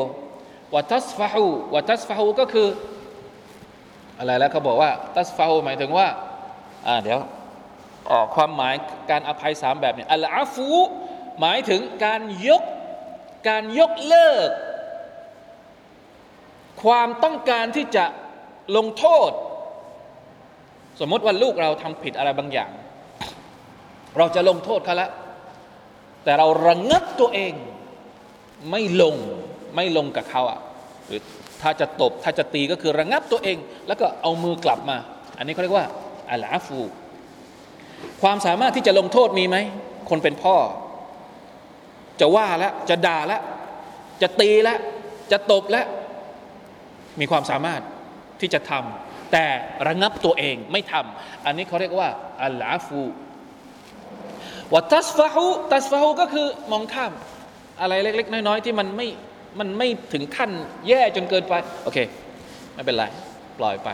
[0.76, 2.68] วัตัสฟาหูวัตัสฟาหูก็คือ
[4.18, 6.08] อะไรแล้วเขาบอกว่า ตัสฟาหูหมายถึงว่า
[6.88, 7.20] อ่าเดี๋ยว
[8.12, 8.74] ออกความหมาย
[9.12, 10.70] การอภัยสามแบบเนี่ยอัลอาฟู
[11.40, 12.64] หมายถึงการยก
[13.50, 14.50] การยกเลิก
[16.84, 18.06] ความต้องการที่จะ
[18.78, 19.32] ลงโทษ
[21.00, 22.72] สมมติว่าลูกเราทำผิดอะไรบางอย่าง
[24.18, 25.12] เราจะลงโทษเขาแล้ว
[26.24, 27.54] แต่เราระงงับตัวเอง
[28.72, 29.16] ไม่ลง
[29.76, 30.60] ไม่ลงกับเขาอะ
[31.08, 31.22] หรือ
[31.62, 34.98] ถ้าจะตบถ้าจะตีก็คือระงงับตัวเอง แล้วก็เอามือกลับมา
[35.38, 35.88] อันนี้เขาเรียกว่า
[36.32, 36.80] อัลอาฟู
[38.22, 39.58] ความสามารถที่จะลงโทษมีไหม
[40.10, 40.56] คนเป็นพ่อ
[42.20, 43.42] จะว่าแล้วจะด่าแล้ว
[44.22, 44.78] จะตีแล้ว
[45.32, 45.86] จะตบแล้ว
[47.20, 47.82] มีความสามารถ
[48.42, 49.46] ที่จะทำแต่
[49.88, 52.10] ระงับตัวเองไม่ทำอันนี้เขาเรียกว่า
[52.44, 53.02] อัลอาฟู
[54.74, 57.12] วัตัสฟาหูตัสฟาหูก็คือมองข้าม
[57.82, 59.08] อะไรเล็ก ๆ น้อย ๆ ที่มันไม่
[59.60, 60.52] มันไม่ถึงขั้น
[60.88, 61.98] แย่จนเกินไปโอเค
[62.74, 63.06] ไม่เป็นไร
[63.60, 63.90] ปล่อยไป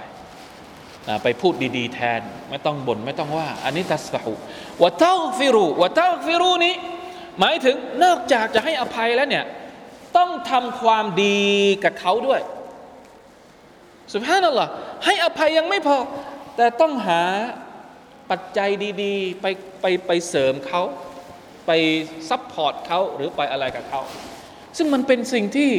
[1.24, 4.34] ไปพูดดี ๆ แทนไม่ต้องบน่นไม่ต้องว่า อันนี้ตัสฟาหู
[4.82, 6.74] วะเต้าฟิรูวะเต้าฟิรูนี้
[7.40, 9.46] หมายถึงนอกจากจะให้อภัยแล้วเนี่ย
[10.18, 11.40] ต้องทำความดี
[11.84, 12.42] กับเขาด้วย
[14.12, 14.70] สุภาพนั่นแหละ
[15.06, 15.98] ให้อภัยยังไม่พอ
[16.56, 17.22] แต่ต้องหา
[18.32, 18.70] ปัจจัย
[19.04, 19.46] ดีๆ ไป
[19.82, 20.82] ไปไปเสริมเขา
[21.68, 21.72] ไป
[22.30, 24.02] support เขาหรือไปอะไรกับเขา
[24.78, 25.70] ซึ่งมันเป็นสิ่งที่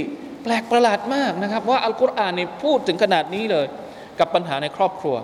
[0.43, 3.67] แปลกประหลาดมากนะครับ ว่าอัลกุรอานนี่พูดถึงขนาดนี้เลย
[4.19, 5.17] กับปัญหาในครอบครัว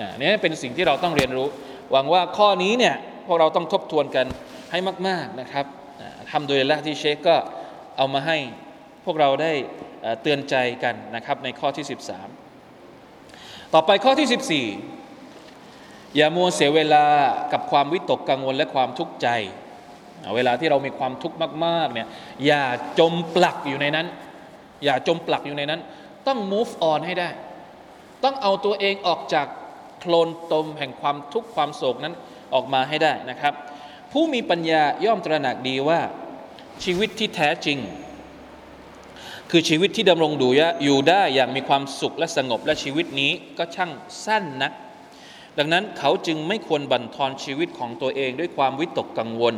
[0.00, 1.48] นะนี่เป็นสิ่งที่เราต้องเรียนรู้
[1.92, 2.94] หวังว่าข้อนี้เนี่ย
[3.26, 4.26] พวกเราต้องทบทวนกัน
[4.70, 5.66] ให้มาก ๆนะครับ
[6.30, 7.36] الحمد للهที่เชคก็
[7.96, 8.36] เอามาให้
[9.04, 9.52] พวกเราได้
[10.22, 11.86] เตือนใจกันนะครับในข้อที่
[12.80, 14.28] 13 ต่อไปข้อที่
[14.68, 15.03] 14
[16.16, 17.04] อย่ามัวเสียเวลา
[17.52, 19.28] กับความวิตกกังวลและความทุกข์ใจ
[20.34, 22.08] เวลาที่เรามีความทุกข์มาก ๆ เนี่ย
[22.46, 22.62] อย่า
[22.98, 24.06] จมปลักอยู่ในนั้น
[24.84, 25.80] อย่าจมปลักอยู่ในนั้น
[26.26, 27.28] ต้อง move on ให้ได้
[28.24, 29.46] ต้องเอาตัวเองออกจาก
[30.00, 32.14] โคลนตมแห่งความทุกข์ความโศกนั้น
[32.54, 33.54] ออกมาให้ได้นะครับ
[34.12, 36.00] ผู้มีปัญญาย่อมตระหนักดีว่า
[36.84, 37.78] ชีวิตที่แท้จริง
[39.50, 40.48] คือชีวิตที่ดำรงดู
[40.84, 43.90] อยู่ได้อย่างมีความสุขและสงบและชีวิตนี้ก็ช่าง
[44.26, 44.72] สั้นนัก
[45.58, 49.54] ดังนั้นเขาจึงไม่ควรบั่นทอนชีวิตของตัวเองด้วยความวิตกกังวล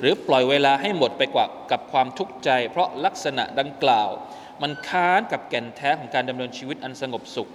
[0.00, 4.10] หรือปล่อยเวลาให้หมดไปกว่ากับความทุกข์ใจ เพราะลักษณะดังกล่าว
[4.62, 7.48] มันค้านกับแก่นแท้ของการดำเนินชีวิตอันสงบสุข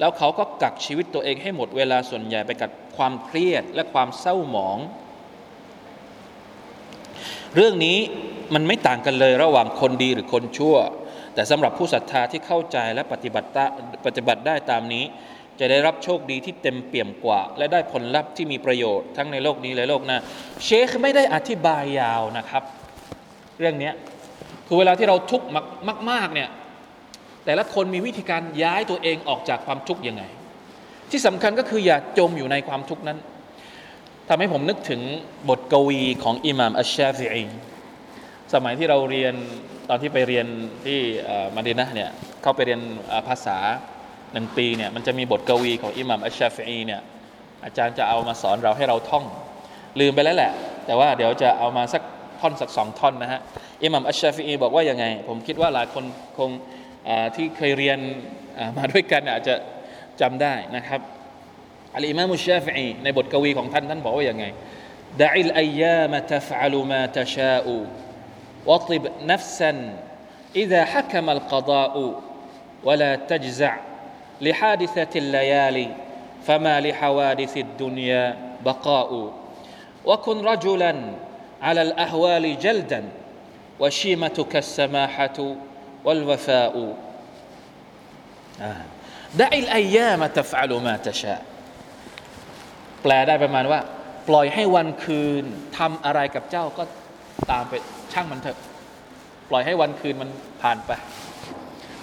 [0.00, 4.78] แล้วเขาก็กักชีวิตตัวเองให้หมดเวลาส่วนใหญ่ไปกับความเครียดและความเศร้าหมอง
[7.54, 7.98] เรื่องนี้
[8.54, 10.76] มันไม่ต่างกันเลยระหว่างคนดีหรือคนชั่ว
[11.34, 13.48] แต่สำหรับผู้ศรัทธาที่เข้าใจและปฏิบัติ
[14.06, 15.04] ปฏิบัติได้ตามนี้
[15.60, 20.18] จะได้รับโชคดีที่เต็มเปี่ยมกว่า และได้ผลลัพธ์ที่มีประโยชน์ทั้งในโลกนี้และโลกหน้า
[20.64, 22.62] เชคไม่ได้อธิบายยาวนะครับ
[23.58, 23.90] เรื่องนี้
[24.66, 25.46] คือเวลาที่เราทุกข์
[26.10, 26.48] มากๆเนี่ย
[27.44, 30.22] แต่ละคนมีวิธีการย้ายตัวเองออกจากความทุกข์ยังไง
[31.10, 33.18] ที่สำคัญก็คืออย่าจมอยู่ในความทุกข์นั้น
[34.28, 35.00] ทำให้ผมนึกถึง
[35.48, 37.44] บทกวีของอิหม่ามอัชชาฟิอี
[38.54, 39.34] สมัยที่เราเรียน
[39.88, 40.46] ตอนที่ไปเรียน
[40.84, 40.98] ที่
[41.54, 42.10] มาดินะเนี่ย
[42.42, 42.80] เข้าไปเรียน
[43.28, 43.58] ภาษา
[44.33, 47.01] หนึ่งปีเนี่ยมันจะมีบทกวีของอิหม่ามอัชชาฟิอีเนี่ย
[47.65, 49.25] อาจารย์จะเอามาสอนเราให้เราท่อง
[49.99, 50.51] ลืมไปแล้วแหละ
[50.85, 52.01] แต่ว่าเดี๋ยวจะเอามาสัก
[52.39, 53.41] ท่อนสักสองท่อนนะฮะ
[53.83, 56.03] อิหม่ามอัชชาฟิอีบอกว่ายังไง ผมคิดว่าหลายคน
[56.37, 56.51] คง
[57.35, 57.99] ที่เคยเรียน
[58.77, 59.55] มาด้วยกันอาจจะ
[60.21, 61.01] จำได้นะครับ
[61.95, 64.45] อัลอิมามุชชาฟิอีในบทกวีของท่านท่านบอกว่าอย่างไง
[65.21, 67.77] ดะอิลอายามะตฟอัลุมาตชาอู
[68.69, 69.71] واطلب نفسا
[70.55, 71.95] إذا حكم القضاء
[72.87, 73.73] ولا تجزع
[74.41, 75.89] لحادثة الليالي
[76.47, 78.25] فما لحوادث الدنيا
[78.65, 79.33] بقاء
[80.05, 80.93] وكن رجلا
[81.61, 83.01] على الأهوال جلدا
[83.79, 85.55] وشيمتك السماحة
[86.05, 86.95] والوفاء
[89.35, 91.41] دع الأيام تفعل ما تشاء
[93.03, 93.79] แปลได้ประมาณว่า
[94.29, 95.43] ปล่อยให้วันคืน
[95.77, 96.83] ทำอะไรกับเจ้าก็
[97.51, 97.73] ตามไป
[98.13, 98.57] ช่างมันเถอะ
[99.49, 100.29] ปล่อยให้วันคืนมัน
[100.61, 100.91] ผ่านไป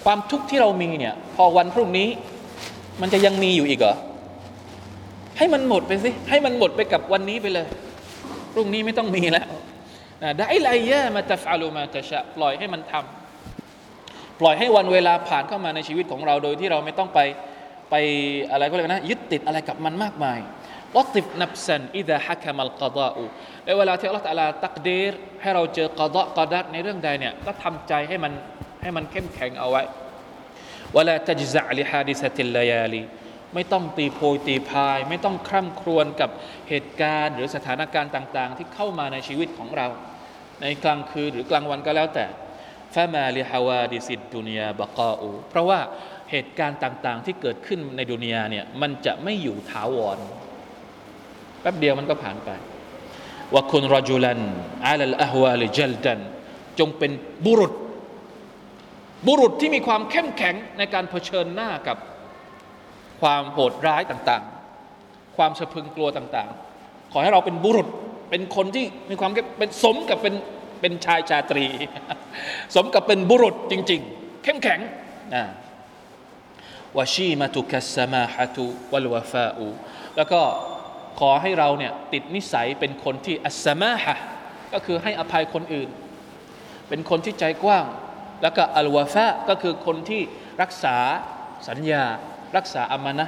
[0.06, 2.08] ความทุกข์ที่เรามีเนี่ย พอวันพรุ่งนี้
[3.00, 3.96] มันจะยังมีอยู่อีกเหรอ
[5.38, 7.66] ให้มันหมดไปสิ ให้มันหมดไปกับวันนี้ไปเลย
[8.52, 9.46] พรุ่งนี้ไม่ต้องมีแล้ว
[10.36, 17.20] ได้ไรเยอะมาจะฟาลูมาจะชะปล่อยให้มันทำปล่อยให้วันเวลาผ่านเข้ามาในชีวิตของเราโดยที่เราไม่ต้องไป
[17.90, 17.94] ไป
[18.50, 20.38] อะไรก็เลยนะยึดติดอะไรกับมันมากมาย
[20.96, 23.24] วัติฟนับสันอิดะฮักมัลกดาอู
[23.64, 24.26] ในเวลาที่อัลลอฮฺ
[24.64, 28.32] ตักดีรให้เราเจอกดะกดัดในเรื่องใดเนี่ยก็ทำใจให้มัน
[28.86, 29.82] ให้มันเข้มแข็งเอาไว้
[30.94, 33.02] เวลาตจซะลิฮาดิสติลลายาลี
[33.54, 36.30] ไม่ต้องตีโพยตีพาย ไม่ต้องคร่ำครวญกับ
[36.68, 39.86] เหตุการณ์ หรือสถานการณ์ต่าง ๆ ที่เข้ามาในชีวิตของเรา
[40.60, 42.26] ในกลางคืนหรือกลางวันก็แล้วแต่
[42.94, 45.80] ฟามาลิฮาวาดิสิดดุนยาบกาอูเพราะว่า
[46.30, 50.18] เหตุการณ์ต่างๆ ที่เกิดขึ้นในดุนยาเนี่ยมันจะไม่อยู่ถาวร
[51.60, 52.50] แป๊บเดียวมันก็ผ่านไป
[53.52, 54.40] ว่าคุณรจุลัน
[54.86, 56.20] อาลัลอฮวาลิจัลดัน
[56.78, 57.12] จงเป็น
[57.46, 57.72] บุรุษ
[59.26, 61.96] บุรุษที่มีความเข้มแข็งในการเผชิญหน้ากับ
[63.20, 67.88] ความโหดร้ายต่างๆ ความสะพึงกลัวต่างๆ ขอให้เราเป็นบุรุษ
[68.30, 70.34] เป็นคนที่มีความเป็นสมกับเป็น
[70.80, 71.66] เป็นชายชาตรี
[72.74, 74.80] สมกับเป็นบุรุษจริง ๆ เข้มแข็ง
[75.34, 75.44] นะ
[76.98, 79.66] วชีมาตุคัสมาฮะตุวัลวะฟาอู
[80.16, 80.40] แล้วก็
[81.20, 84.16] ขอให้เราเนี่ยติดนิสัยเป็นคนที่อัสมาฮะ
[84.72, 85.88] ก็คือให้อภัยคนอื่น
[86.88, 87.84] เป็นคนที่ใจกว้าง
[88.42, 90.22] แล้วก็อัลวาฟะก็คือคนที่
[90.62, 90.96] รักษา
[91.68, 92.04] สัญญา
[92.56, 93.26] รักษาอามานะ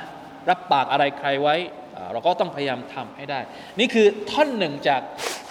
[0.51, 1.57] รับปากอะไรใครไว้
[2.12, 3.40] เราก็ต้องพยายามทำให้ได้
[3.79, 5.01] นี่คือท่อนหนึ่งจาก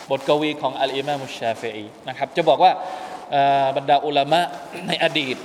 [0.09, 2.71] บทกวีของอัลอิมามุชาเฟอีนะครับจะบอกว่า
[3.77, 4.41] บรรดาอุลามะ
[4.87, 5.37] ในอดีต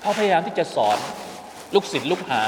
[0.00, 0.98] เขาพยายามที่จะสอน
[1.74, 2.42] ลูกศิษย์ลูกหา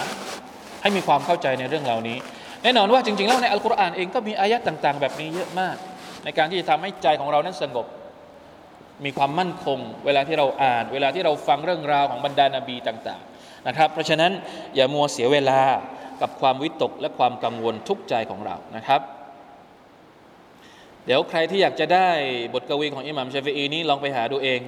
[0.83, 2.19] ให้มีความเข้าใจในเรื่องเหล่านี้
[2.63, 5.77] แน่นอนว่าจริง ๆ แล้วในอัลกุรอานเองก็มีอายะต่าง ๆ แบบนี้เยอะมาก
[6.25, 7.87] ในการที่จะทำให้ใจของเรานั้นสงบ
[9.05, 14.33] มีความมั่นคง เวลาที่เราอ่าน เวลาที่เราฟังเรื่องราวของบรรดานาบีต่างๆนะครับเพราะฉะนั้น
[14.75, 15.61] อย่ามัวเสียเวลา
[16.21, 19.01] กับความวิตกและความกังวลทุกใจของเรานะครับ
[21.05, 22.09] เดี๋ยวใครที่อยากจะได้
[22.55, 24.61] บทกวีของอิหม่ามชาฟีอีนี้ลองไปหาดูเอง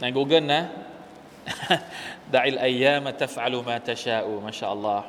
[0.00, 0.62] ใน Google นะ
[2.34, 5.06] ดะอิลอายามะตัฟอะลูมาตะชาอูมาชาอัลลอฮ์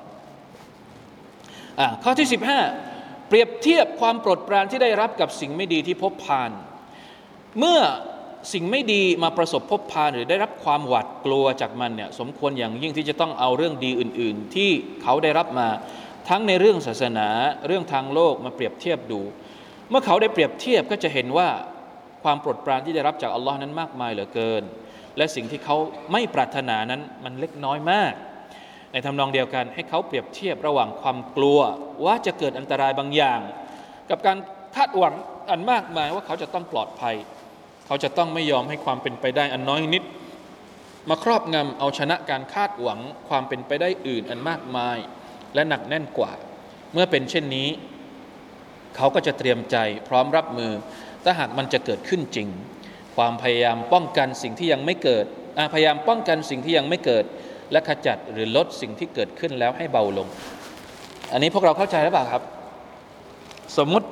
[1.79, 2.27] อะข้อที่
[2.81, 6.51] 15 เปรียบเทียบความโปรดปรานที่ได้รับกับสิ่งไม่ดีที่พบผ่าน
[7.59, 7.81] เมื่อ
[8.53, 14.69] สิ่งไม่ดีมาประสบพบพานหรือได้รับความหวาดกลัวจากมันเนี่ยสมควรอย่างยิ่งที่จะต้องเอาเรื่องดีอื่น ๆ ที่
[15.03, 15.67] เขาได้รับมา
[16.29, 17.27] ทั้งในเรื่องศาสนา
[17.67, 19.21] เรื่องทางโลกมาเปรียบเทียบดู
[19.89, 21.49] เมื่อเขาได้เปรียบเทียบก็จะเห็นว่า
[22.23, 24.63] ความโปรดปรานที่ได้รับจากอัลลอฮ์นั้นมากมายเหลือเกิน
[25.17, 25.75] และสิ่งที่เขา
[26.11, 28.13] ไม่ปรารถนานั้นมันเล็กน้อยมาก
[28.91, 31.59] ในทำนองเดียวกันให้เขาเปรียบเทียบระหว่างความกลัว
[32.05, 33.39] ว่าจะเกิดอันตรายบางอย่าง
[34.09, 34.37] กับการ
[34.75, 35.13] คาดหวัง
[35.49, 37.15] อันมากมายว่าเขาจะต้องปลอดภัย
[37.85, 40.03] เขาจะต้องไม่ยอมให้ความเป็นไปได้อันน้อยนิด
[41.09, 44.97] มาครอบงำเอาชนะการคาดหวังความเป็นไปได้อื่นอันมากมาย
[45.55, 46.31] และหนักแน่นกว่า
[46.93, 47.69] เมื่อเป็นเช่นนี้
[48.95, 50.71] เขาก็จะเตรียมใจพร้อมรับมือ
[51.23, 52.47] ถ้าหากมันจะเกิดขึ้นจริง
[53.15, 55.25] ความพยายามป้องกันสิ่งที่ยังไม่เกิด
[55.73, 57.25] พยายามป้องกันสิ่งที่ยังไม่เกิด
[57.71, 60.27] และขจัดหรือลดสิ่งที่เกิดขึ้นแล้วให้เบาลง
[61.31, 62.43] อันนี้พวกเราเข้าใจหรือเปล่าครับ
[63.77, 64.07] สมมุติ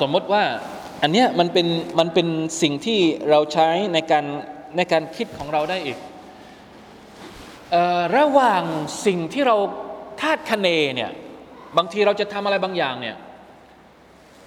[0.00, 0.42] สมมติว่า
[1.02, 1.66] อันเนี้ยมันเป็น
[1.98, 2.28] มันเป็น
[2.62, 2.98] สิ่งที่
[3.30, 4.24] เราใช้ในการ
[4.76, 5.98] ในการคิดของเราได้อีก
[7.74, 8.62] ออระหว่าง
[9.06, 9.56] สิ่งที่เรา
[10.22, 11.10] คาดคะเนเนี่ย
[11.76, 13.16] บางทีเราจะทำอะไรบางอย่างเนี่ย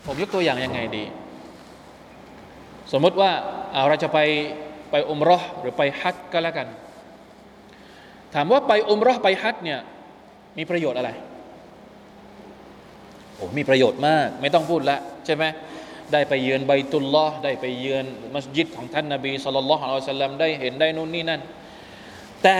[0.05, 1.03] ผมยกตัวอย่างยังไงดี
[2.91, 3.31] สมมติว่า
[3.73, 4.19] เาเราจะไป
[4.91, 6.67] ไปอุมเรอหรือไปฮัจก็แล้วกัน
[8.33, 9.79] ถามว่าไปอุมเรอไปฮัจเนี่ย
[10.57, 11.09] มีประโยชน์อะไร
[13.35, 15.43] โอ้มีประโยชน์มาก ไม่ต้องพูดละใช่ไหม
[16.13, 21.41] ได้ไปเยือนใบตุลลอฮ์ได้ไปเยือนมัสยิดของท่านนาบีสุลต่านละฮ์อัลสลลัมได้เห็นได้นู่นนี่นั่น
[22.43, 22.55] แต่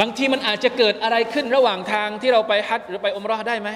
[0.00, 3.70] บางทีมันอาจจะเกิดอะไรขึ้นระหว่างทางที่เราไปฮัจหรือไปอมรอได้ไหม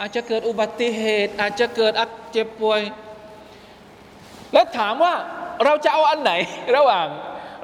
[0.00, 2.80] อาจจะเกิดอุบัติเหตุ อาจจะเกิดอักเจ็บป่วย
[4.52, 5.14] แล้วถามว่า
[5.64, 6.32] เราจะเอาอันไหน
[6.76, 7.06] ระหว่าง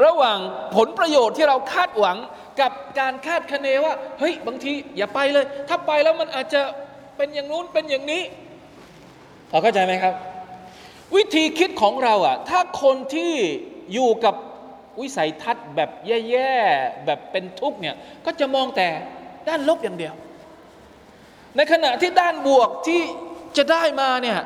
[0.06, 0.38] ระหว่าง
[0.76, 2.16] ผลประโยชน์ที่เราคาดหวัง
[2.60, 6.60] กับการคาดคะเนว่า เฮ้ย บางทีอย่าไปเลย ถ้าไปแล้วมันอาจจะ
[7.16, 8.22] เป็นอย่างนู้นเป็นอย่างนี้
[9.62, 10.14] เข้าใจไหมครับ
[11.16, 13.32] วิธีคิดของเราอะถ้าคนที่
[13.92, 14.34] อยู่กับ
[15.00, 18.88] วิสัยทัศน์แบบแย่ๆแบบเป็นทุกข์เนี่ยก็จะมองแต่
[19.48, 20.14] ด้านลบอย่างเดียว
[21.56, 23.00] ในขณะที่ด้านบวกที่
[23.56, 24.38] จะได้มาเนี่ย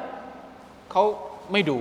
[0.92, 1.05] เขา
[1.53, 1.79] ไม่ดู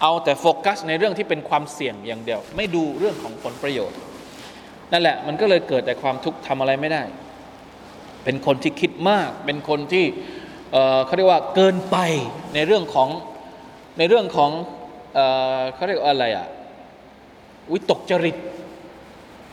[0.00, 3.98] เอาแต่โฟกัสในเรื่องที่เป็นความเสี่ยงอย่างเดียว ไม่ดูเรื่องของผลประโยชน์
[4.92, 7.02] นั่นแหละมันก็เลยเกิดแต่ความทุกข์ทำอะไรไม่ได้
[8.24, 10.04] เป็นคนที่คิดมาก เป็นคนที่
[11.06, 11.96] เขาเรียกว่าเกินไป
[12.54, 13.08] ในเรื่องของ
[13.98, 14.50] ในเรื่องของ
[15.14, 15.20] เอ
[15.74, 16.46] เขาเรียกว่าอะไรอะ
[17.72, 18.36] วิตกจริต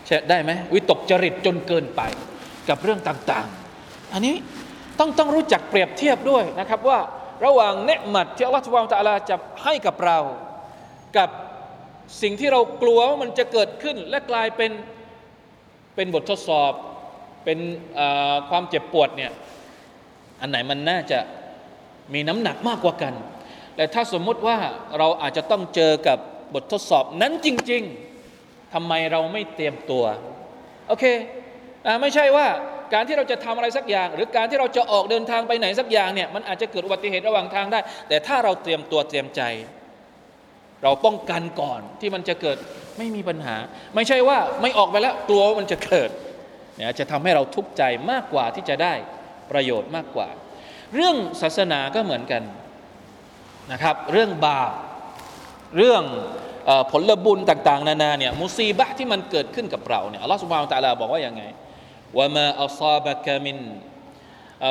[0.06, 2.02] ใช่ได้ไหมวิตกจริตจนเกินไป
[2.70, 4.36] กับเรื่องต่างๆ อันนี้
[5.00, 7.00] ต้องต้องรู้จักเปรียบเทียบด้วยนะครับว่า
[7.46, 10.18] ระหว่างเนืหมัดที่อัลลอฮฺสุบานตะอาลาจะให้กับเรา
[11.18, 11.30] กับ
[12.22, 14.72] สิ่งที่เรากลัวว่ามันจะเกิดขึ้น และกลายเป็น
[15.96, 16.74] เป็นบททดสอบ
[17.46, 17.60] เป็น
[18.50, 19.32] ความเจ็บปวดเนี่ย
[20.42, 21.20] อันไหนมันน่าจะ
[22.14, 23.14] มีน้ำหนักมากกว่ากัน
[23.76, 24.58] แต่ถ้าสมมุติว่า
[24.98, 26.18] เราอาจจะต้องเจอกับ
[26.54, 27.84] บททดสอบนั้นจริง
[28.28, 30.06] ๆทำไมเราไม่เตรียมตัว
[30.88, 31.06] โอเค
[31.86, 32.48] อไม่ใช่ว่า
[32.94, 39.42] การที่เราจะทำอะไรสักอย่าง หรือการที่เราจะออกเดินทางไปไหนสักอย่างเนี่ยมันอาจจะเกิดอุบัติเหตุระหว่างทางได้ แต่ถ้าเราเตรียมตัวเตรียมใจ
[40.84, 42.58] เราป้องกันก่อนที่มันจะเกิด
[42.98, 43.56] ไม่มีปัญหา
[43.96, 46.10] ไม่ใช่ว่าไม่ออกไปแล้วกลัวว่ามันจะเกิด
[46.76, 48.94] เนี่ยจะทำให้เราทุกข์ใจมากกว่าที่จะได้
[49.52, 50.30] ประโยชน์มากกว่า
[50.96, 52.44] เรื่องศาสนาก็เหมือนกัน
[53.72, 54.72] นะครับ เรื่องบาป
[55.78, 56.04] เรื่อง
[56.92, 61.44] ผลบุญต่างๆ นานาเนี่ยมุซีบะที่มันเกิดขึ้นกับเราเนี่ยอัลลอฮฺสุบฮานตะลาบอกว่าอย่างไง
[62.18, 63.60] ว่ามาอัซาบะกามิน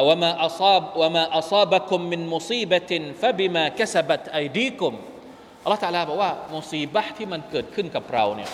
[0.09, 4.95] ว่ามาอัซาบว่ามาอัซาบะคุมมินมุซีบะตินฟะบิมาคสบัตไอดีคุม
[5.63, 8.51] อัลลอฮฺตะลาบอกว่ามุซีบะที่มันเกิดขึ้นกับเราเนี่ย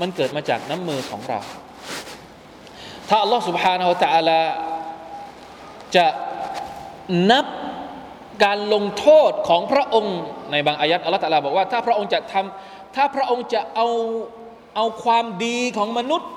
[0.00, 1.40] มันเกิดมาจากน้ำมือของเรา
[3.08, 4.40] ถ้าอัลลอฮฺสุบฮานาอัตะลา
[5.96, 6.06] จะ
[7.30, 7.46] นับ
[8.44, 10.18] การลงโทษของพระองค์
[10.50, 13.88] ในบางอายัดอัลลอฮฺตะลาบอกว่าถ้าพระองค์จะทำถ้าพระองค์จะเอา
[14.76, 16.30] เอาความดีของมนุษย์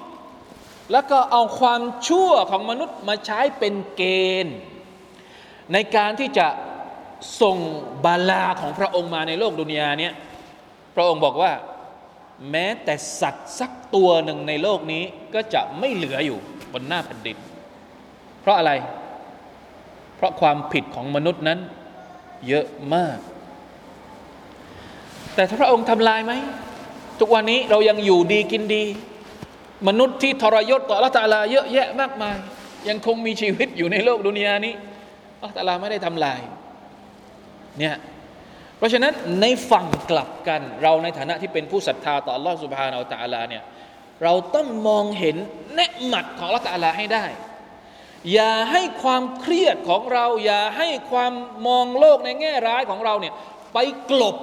[0.91, 4.01] แล้วก็เอาความชั่วของมนุษย์มาใช้เป็นเก
[4.45, 4.55] ณฑ์
[5.73, 6.47] ในการที่จะ
[7.41, 7.57] ส่ง
[8.05, 10.13] บาลาของพระองค์มาในโลกดุนยาเนี้ย
[10.95, 11.51] พระองค์บอกว่า
[12.51, 15.03] แม้แต่สัตว์สักตัวหนึ่งในโลกนี้
[15.33, 16.39] ก็จะไม่เหลืออยู่
[16.73, 17.37] บนหน้าแผ่นดิน
[18.41, 18.71] เพราะอะไร
[20.21, 21.59] เพราะความผิดของมนุษย์นั้น
[22.47, 22.65] เยอะ
[22.95, 23.17] มาก
[25.35, 26.33] แต่พระองค์ทำลายไหม
[27.19, 28.83] ทุกวันนี้เรายังอยู่ดีกินดี
[29.87, 32.35] มนุษย์ที่ทรยศต่อละตาลาเยอะแยะมากมาย
[32.89, 34.73] ยังคงมีชีวิตอยู่ในโลกดุนยานี้
[35.43, 36.39] ละตาลาไม่ได้ทำลาย
[37.79, 37.95] เนี่ย
[38.77, 43.63] เพราะฉะนั้นในฝั่งกลับกันเราในฐานะที่เป็นผู้ศรัทธาต่อลอสุบฮานาอัลตาลาเนี่ย
[44.23, 45.35] เราต้องมองเห็น
[45.75, 47.25] เนหมัดของละตาลาให้ได้
[48.33, 51.33] อย่าให้ความเครียดของเรา อย่าให้ความ
[51.67, 53.33] มองโลกในแง่ร้ายของเราเนี่ย
[53.73, 53.77] ไป
[54.09, 54.35] กลบ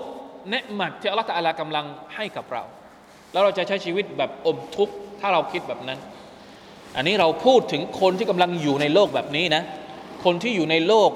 [0.50, 2.62] เนหมัดที่อัลลอฮฺตะอาลากำลังให้กับเรา
[3.32, 5.98] แล้วเราจะใช้ชีวิตแบบอมทุกข์ถ้าเราคิดแบบนั้น
[6.96, 9.62] อันนี้เราพูดถึงคนที่กำลังอยู่ในโลกแบบนี้นะ
[10.24, 11.10] คนที่อยู่ในโลก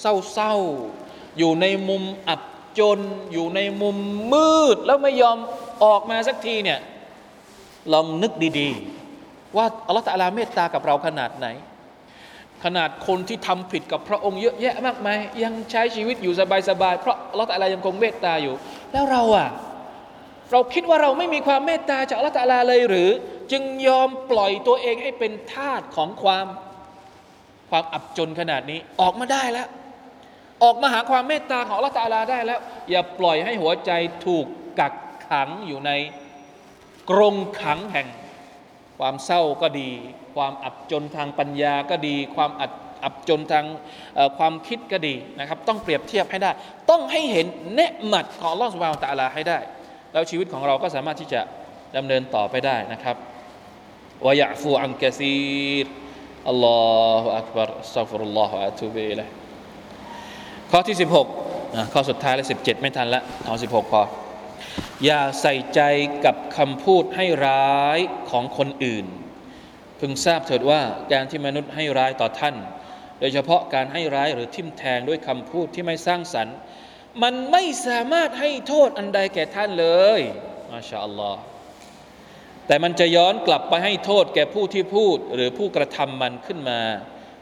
[0.00, 2.42] เศร้าๆ อยู่ในมุมอับ
[2.78, 2.98] จน
[3.32, 3.96] อยู่ในมุม
[4.32, 5.38] มืด แล้วไม่ยอม
[5.84, 6.78] ออกมาสักทีเนี่ย
[7.92, 8.99] ลองนึกดีๆ
[9.56, 11.46] ว่าอัลลอฮฺตะอาลาเมตตากับเราขนาดไหน
[12.64, 16.34] ขนาดคนที่ทำผิดกับพระองค์เยอะแยะมากมายยังใช้ชีวิตอยู่
[16.68, 18.54] สบายๆเพราะอัลลอฮฺตะอาลายังคงเมตตาอยู่
[18.92, 19.48] แล้วเราอะ
[20.52, 23.10] เราคิดว่าเราไม่มีความเมตตาจากอัลลอฮฺตะอาลาเลยหรือ
[23.52, 26.46] จึงยอมปล่อยตัวเองให้เป็นทาสของความ
[27.70, 29.68] ความอับจนขนาดนี้ออกมาได้แล้ว
[30.62, 33.90] ออกมาหาความเมตตาของอัลลอฮฺตะอาลาได้แล้ว อย่าปล่อยให้หัวใจ
[34.26, 34.46] ถูก
[34.80, 34.94] กัก
[35.28, 35.90] ขังอยู่ใน
[37.10, 38.08] กรงขังแห่ง
[39.00, 39.90] ความเศร้าก็ดี
[40.36, 42.72] ความอับจนทางปัญญาก็ดี ความอับ
[43.04, 43.64] อับจนทาง
[44.38, 46.50] ความคิดก็ดีนะครับ ต้องเปรียบเทียบให้ได้
[46.90, 49.58] ต้องให้เห็นเนืหมัดของลอสุบฮานตะอาลาให้ได้
[50.12, 51.40] แล้วชีวิตของเราก็สามารถที่จะ
[51.96, 53.16] ดำเนินต่อไปได้นะครับ
[54.26, 55.36] วะยะฟูอันกะซี
[55.84, 55.86] ร
[56.48, 56.80] อัลลอ
[57.20, 59.28] ฮฺอักบารอัสตัฟุรุลลอฮฺอะตูบิลัย
[60.70, 60.96] ข้อที่
[61.44, 64.02] 16ข้อสุดท้ายและ17 ไม่ทันละเอา16 พอ
[65.04, 65.80] อย่าใส่ใจ
[66.24, 67.98] กับคำพูดให้ร้าย
[68.30, 69.06] ของคนอื่น
[70.00, 70.80] พึงทราบเถิดว่า
[71.12, 72.56] การที่มนุษย์ให้ร้ายต่อท่าน
[73.20, 76.56] โดยเฉพาะการให้ร้ายหรือทิมแทงด้วยคำพูดที่ไม่สร้างสรรค์
[77.22, 80.20] มันไม่สามารถให้โทษอันใดแก่ท่านเลย
[80.70, 81.40] มาชาอัลลอฮ์
[82.66, 86.80] แต่มันจะย้อนกลับไปให้โทษแก่ผู้ที่พูดหรือผู้กระทำมันขึ้นมา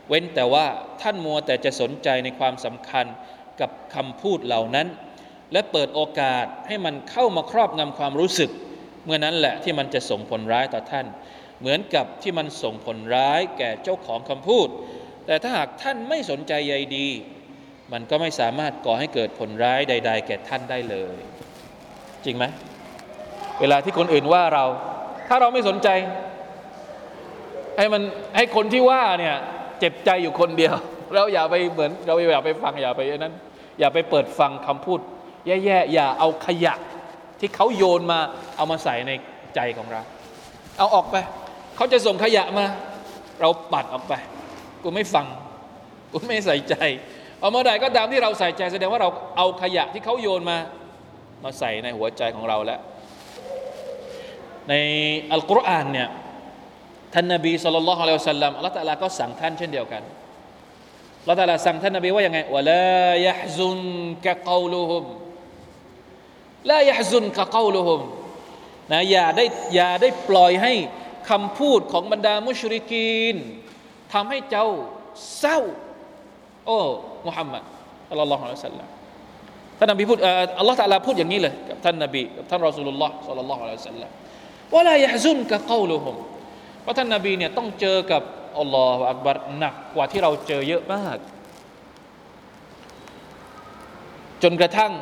[0.08, 0.66] เว้นแต่ว่า
[1.02, 3.06] ท่านมัวแต่จะสนใจในความสำคัญ
[3.60, 4.88] กับคำพูดเหล่านั้น
[5.52, 8.50] และเปิดโอกาสให้มันเข้ามาครอบงำความรู้สึก
[9.04, 11.06] เมื่อนั้นแหละที่มันจะส่งผลร้ายต่อท่าน
[11.60, 14.68] เหมือนกับที่มันส่งผลร้ายแก่เจ้าของคำพูด
[15.26, 17.08] แต่ถ้าหากท่านไม่สนใจใยดี
[17.92, 21.16] มันก็ไม่สามารถก่อให้เกิดผลร้ายใด ๆ แก่ท่านได้เลย
[22.24, 22.44] จริงไหม
[23.60, 24.64] เวลาที่คนอื่นว่าเรา
[25.28, 25.88] ถ้าเราไม่สนใจ
[27.78, 28.02] ให้มัน
[28.36, 29.36] ให้คนที่ว่าเนี่ย
[29.78, 30.74] เจ็บใจอยู่คนเดียว
[31.14, 33.34] เราอย่าไปเหมือนเราอย่าไปฟังอย่าไปนั้น
[33.78, 35.00] อย่าไปเปิดฟังคำพูด
[35.48, 36.74] แย่ๆอย่าเอาขยะ
[37.40, 38.18] ที่เขาโยนมา
[38.56, 39.12] เอามาใส่ใน
[39.54, 40.00] ใจของเรา
[40.78, 41.16] เอาออกไป
[41.76, 42.66] เขาจะส่งขยะมา
[43.40, 44.12] เราปัดออกไป
[44.82, 45.26] กูไม่ฟัง
[46.12, 46.74] กูไม่ใส่ใจ
[47.40, 50.58] เอาเมื่อใดก็ตามที่เราใส่ใจแสดงว่าเราเอาขยะที่เขาโยนมา
[51.44, 52.80] มาใส่ในหัวใจของเราแล้ว
[54.68, 54.74] ใน
[55.32, 56.08] อัลกุรอานเนี่ย
[57.14, 60.02] ท่านนบีสุลต่านละฮ์อะลัยฮิสัลลัมอัลลอฮฺตะลาก็สั่งท่านเช่นเดียวกัน
[61.20, 63.78] อัลลอฮฺตะลาสั่งท่านนบีว่าอย่างไงวะลายะฮซุน
[64.26, 65.04] กะกาวลุฮุม
[66.70, 68.00] ลายะซุนกะกาลุฮุม
[68.92, 69.44] นะอย่าได้
[69.74, 70.72] อย่าได้ปล่อยให้
[71.30, 73.36] คำพูดของบรรดามุชริกีน
[74.12, 74.66] ทำให้เจ้า
[75.38, 75.58] เศร้า
[76.66, 76.78] โอ้
[77.26, 77.62] มุฮัมมัด
[78.10, 78.88] อัลลอฮฺอัลสัลลัม
[79.78, 80.18] ท่านนบีพูด
[80.58, 84.10] อัลลอฮฺตะลาพูดอย่างนี้เลยกับท่านนบีกับท่านรอสูลุลลอฮ์สัลลัลลอฮุอะลัยฮิสัลลัม
[84.74, 86.16] ว่าลายะซุนกะกาลุฮุม
[86.82, 88.22] เพราะท่านนบีเนี่ยต้องเจอกับ
[88.60, 91.18] อัลลอฮฺอักบัรหนักกว่าที่เราเจอเยอะมาก
[94.42, 94.92] จนกระทั่ง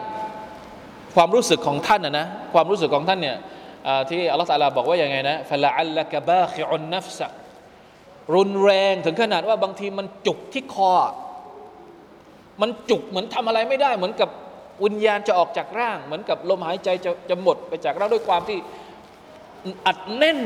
[1.17, 3.37] ความรู้สึกของท่านนะนะความรู้สึกของท่านเนี่ย
[4.09, 7.27] ที่อัลลอฮฺตาลาบอกว่าอย่างไงนะฟะละอัลละกะบาคิอุนนัฟซะ
[8.35, 10.93] รุนแรงถึงขนาดว่าบางทีมันจุกที่คอ
[12.61, 14.29] มันจุกเหมือนทำอะไรไม่ได้ เหมือนกับ
[14.85, 18.59] วิญญาณจะออกจากร่าง เหมือนกับลมหายใจจะจะหมดไปจากร่างด้วยความที่
[19.87, 20.41] อัดแน่น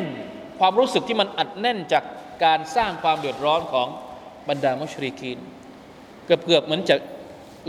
[0.58, 2.04] ความรู้สึกที่มันอัดแน่นจาก
[2.44, 3.88] การสร้างความเดือดร้อนของ
[4.48, 5.38] บรรดามุชริกีน
[6.26, 6.96] เกือบเกือบเหมือนจะ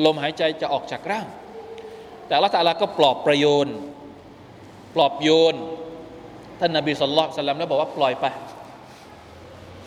[0.06, 1.28] ลมหายใจจะออกจากร่าง
[2.32, 3.68] แต่ละตาลาก็ปลอบประโยน
[4.96, 5.56] ปลอบโยน
[6.60, 8.26] ท่านนบีสุลต่านแล้วบอกว่าปล่อยไป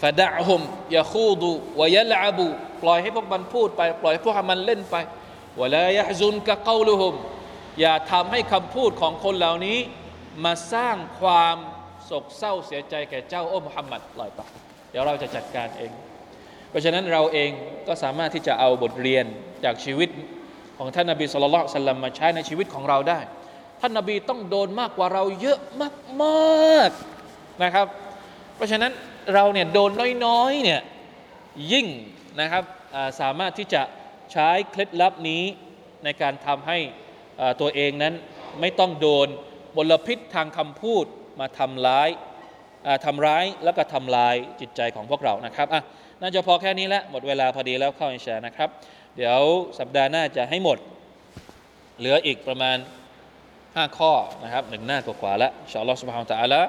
[0.03, 0.61] ฟาดะฮุม
[0.97, 2.47] ยาคูดูวยะลาบู
[2.83, 4.97] ปล่อยให้พวกมันพูดไป ปล่อยให้พวกมันเล่นไป
[5.61, 7.15] วะลายะซุนกะกาลุฮุม
[7.81, 9.79] อย่าทำให้คำพูดของคนเหล่านี้
[10.45, 11.57] มาสร้างความ
[12.05, 14.41] โศกเศร้าเสียใจแก่เจ้าโอ้มุฮัมมัดปล่อยไป
[14.91, 15.93] เดี๋ยวเราจะจัดการเอง
[16.71, 17.51] เพราะฉะนั้นเราเอง
[17.89, 19.25] ก็สามารถที่จะเอาบทเรียน
[19.65, 20.11] จากชีวิต
[20.79, 23.21] ของท่านนาบีสุลต่านสัลลัมมาใช้ในชีวิตของเราได้
[23.81, 25.59] ท่านนาบีต้องโดนมากกว่าเราเยอะ
[26.23, 27.87] มากๆนะครับ
[28.57, 28.93] เพราะฉะนั้น
[29.35, 29.91] เราเนี่ยโดน
[30.27, 30.81] น้อยๆเนี่ย
[31.73, 31.87] ยิ่ง
[32.41, 32.65] นะครับ
[33.21, 33.83] สามารถที่จะ
[34.33, 35.43] ใช้เคล็ดลับนี้
[36.05, 36.79] ในการทำให้
[37.61, 38.15] ตัวเองนั้น
[38.61, 39.29] ไม่ต้องโดน
[39.77, 41.05] บลพิษทางคำพูด
[41.41, 42.09] มาทำร้าย
[43.05, 45.83] ทำร้ายแล้วก็ทำลายจิตใจของพวกเรานะครับอะ
[46.21, 48.69] น่าจะพอแค่นี้แล้วหมดเวลาพอดีแล้วเข้าอินชานะครับ
[49.18, 49.42] เดี๋ยว
[49.80, 50.78] สัปดาห์หน้าจะให้หมด
[52.00, 52.78] เหลืออีกประมาณ
[53.38, 56.62] 5 ข้อนะครับหนึ่งหน้ากว่าๆแล้วอินชาอัลลอฮ์ سبحانه และ تعالى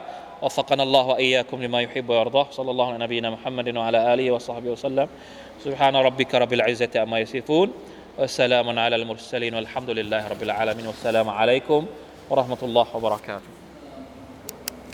[0.42, 5.08] وفقنا الله وإياكم لما يحب ويرضاه صلى الله على نبينا محمد وعلى آله وصحبه وسلم
[5.64, 7.72] سبحان ربك رب العزة عما يصفون
[8.18, 11.86] والسلام على المرسلين والحمد لله رب العالمين والسلام عليكم
[12.30, 13.53] ورحمة الله وبركاته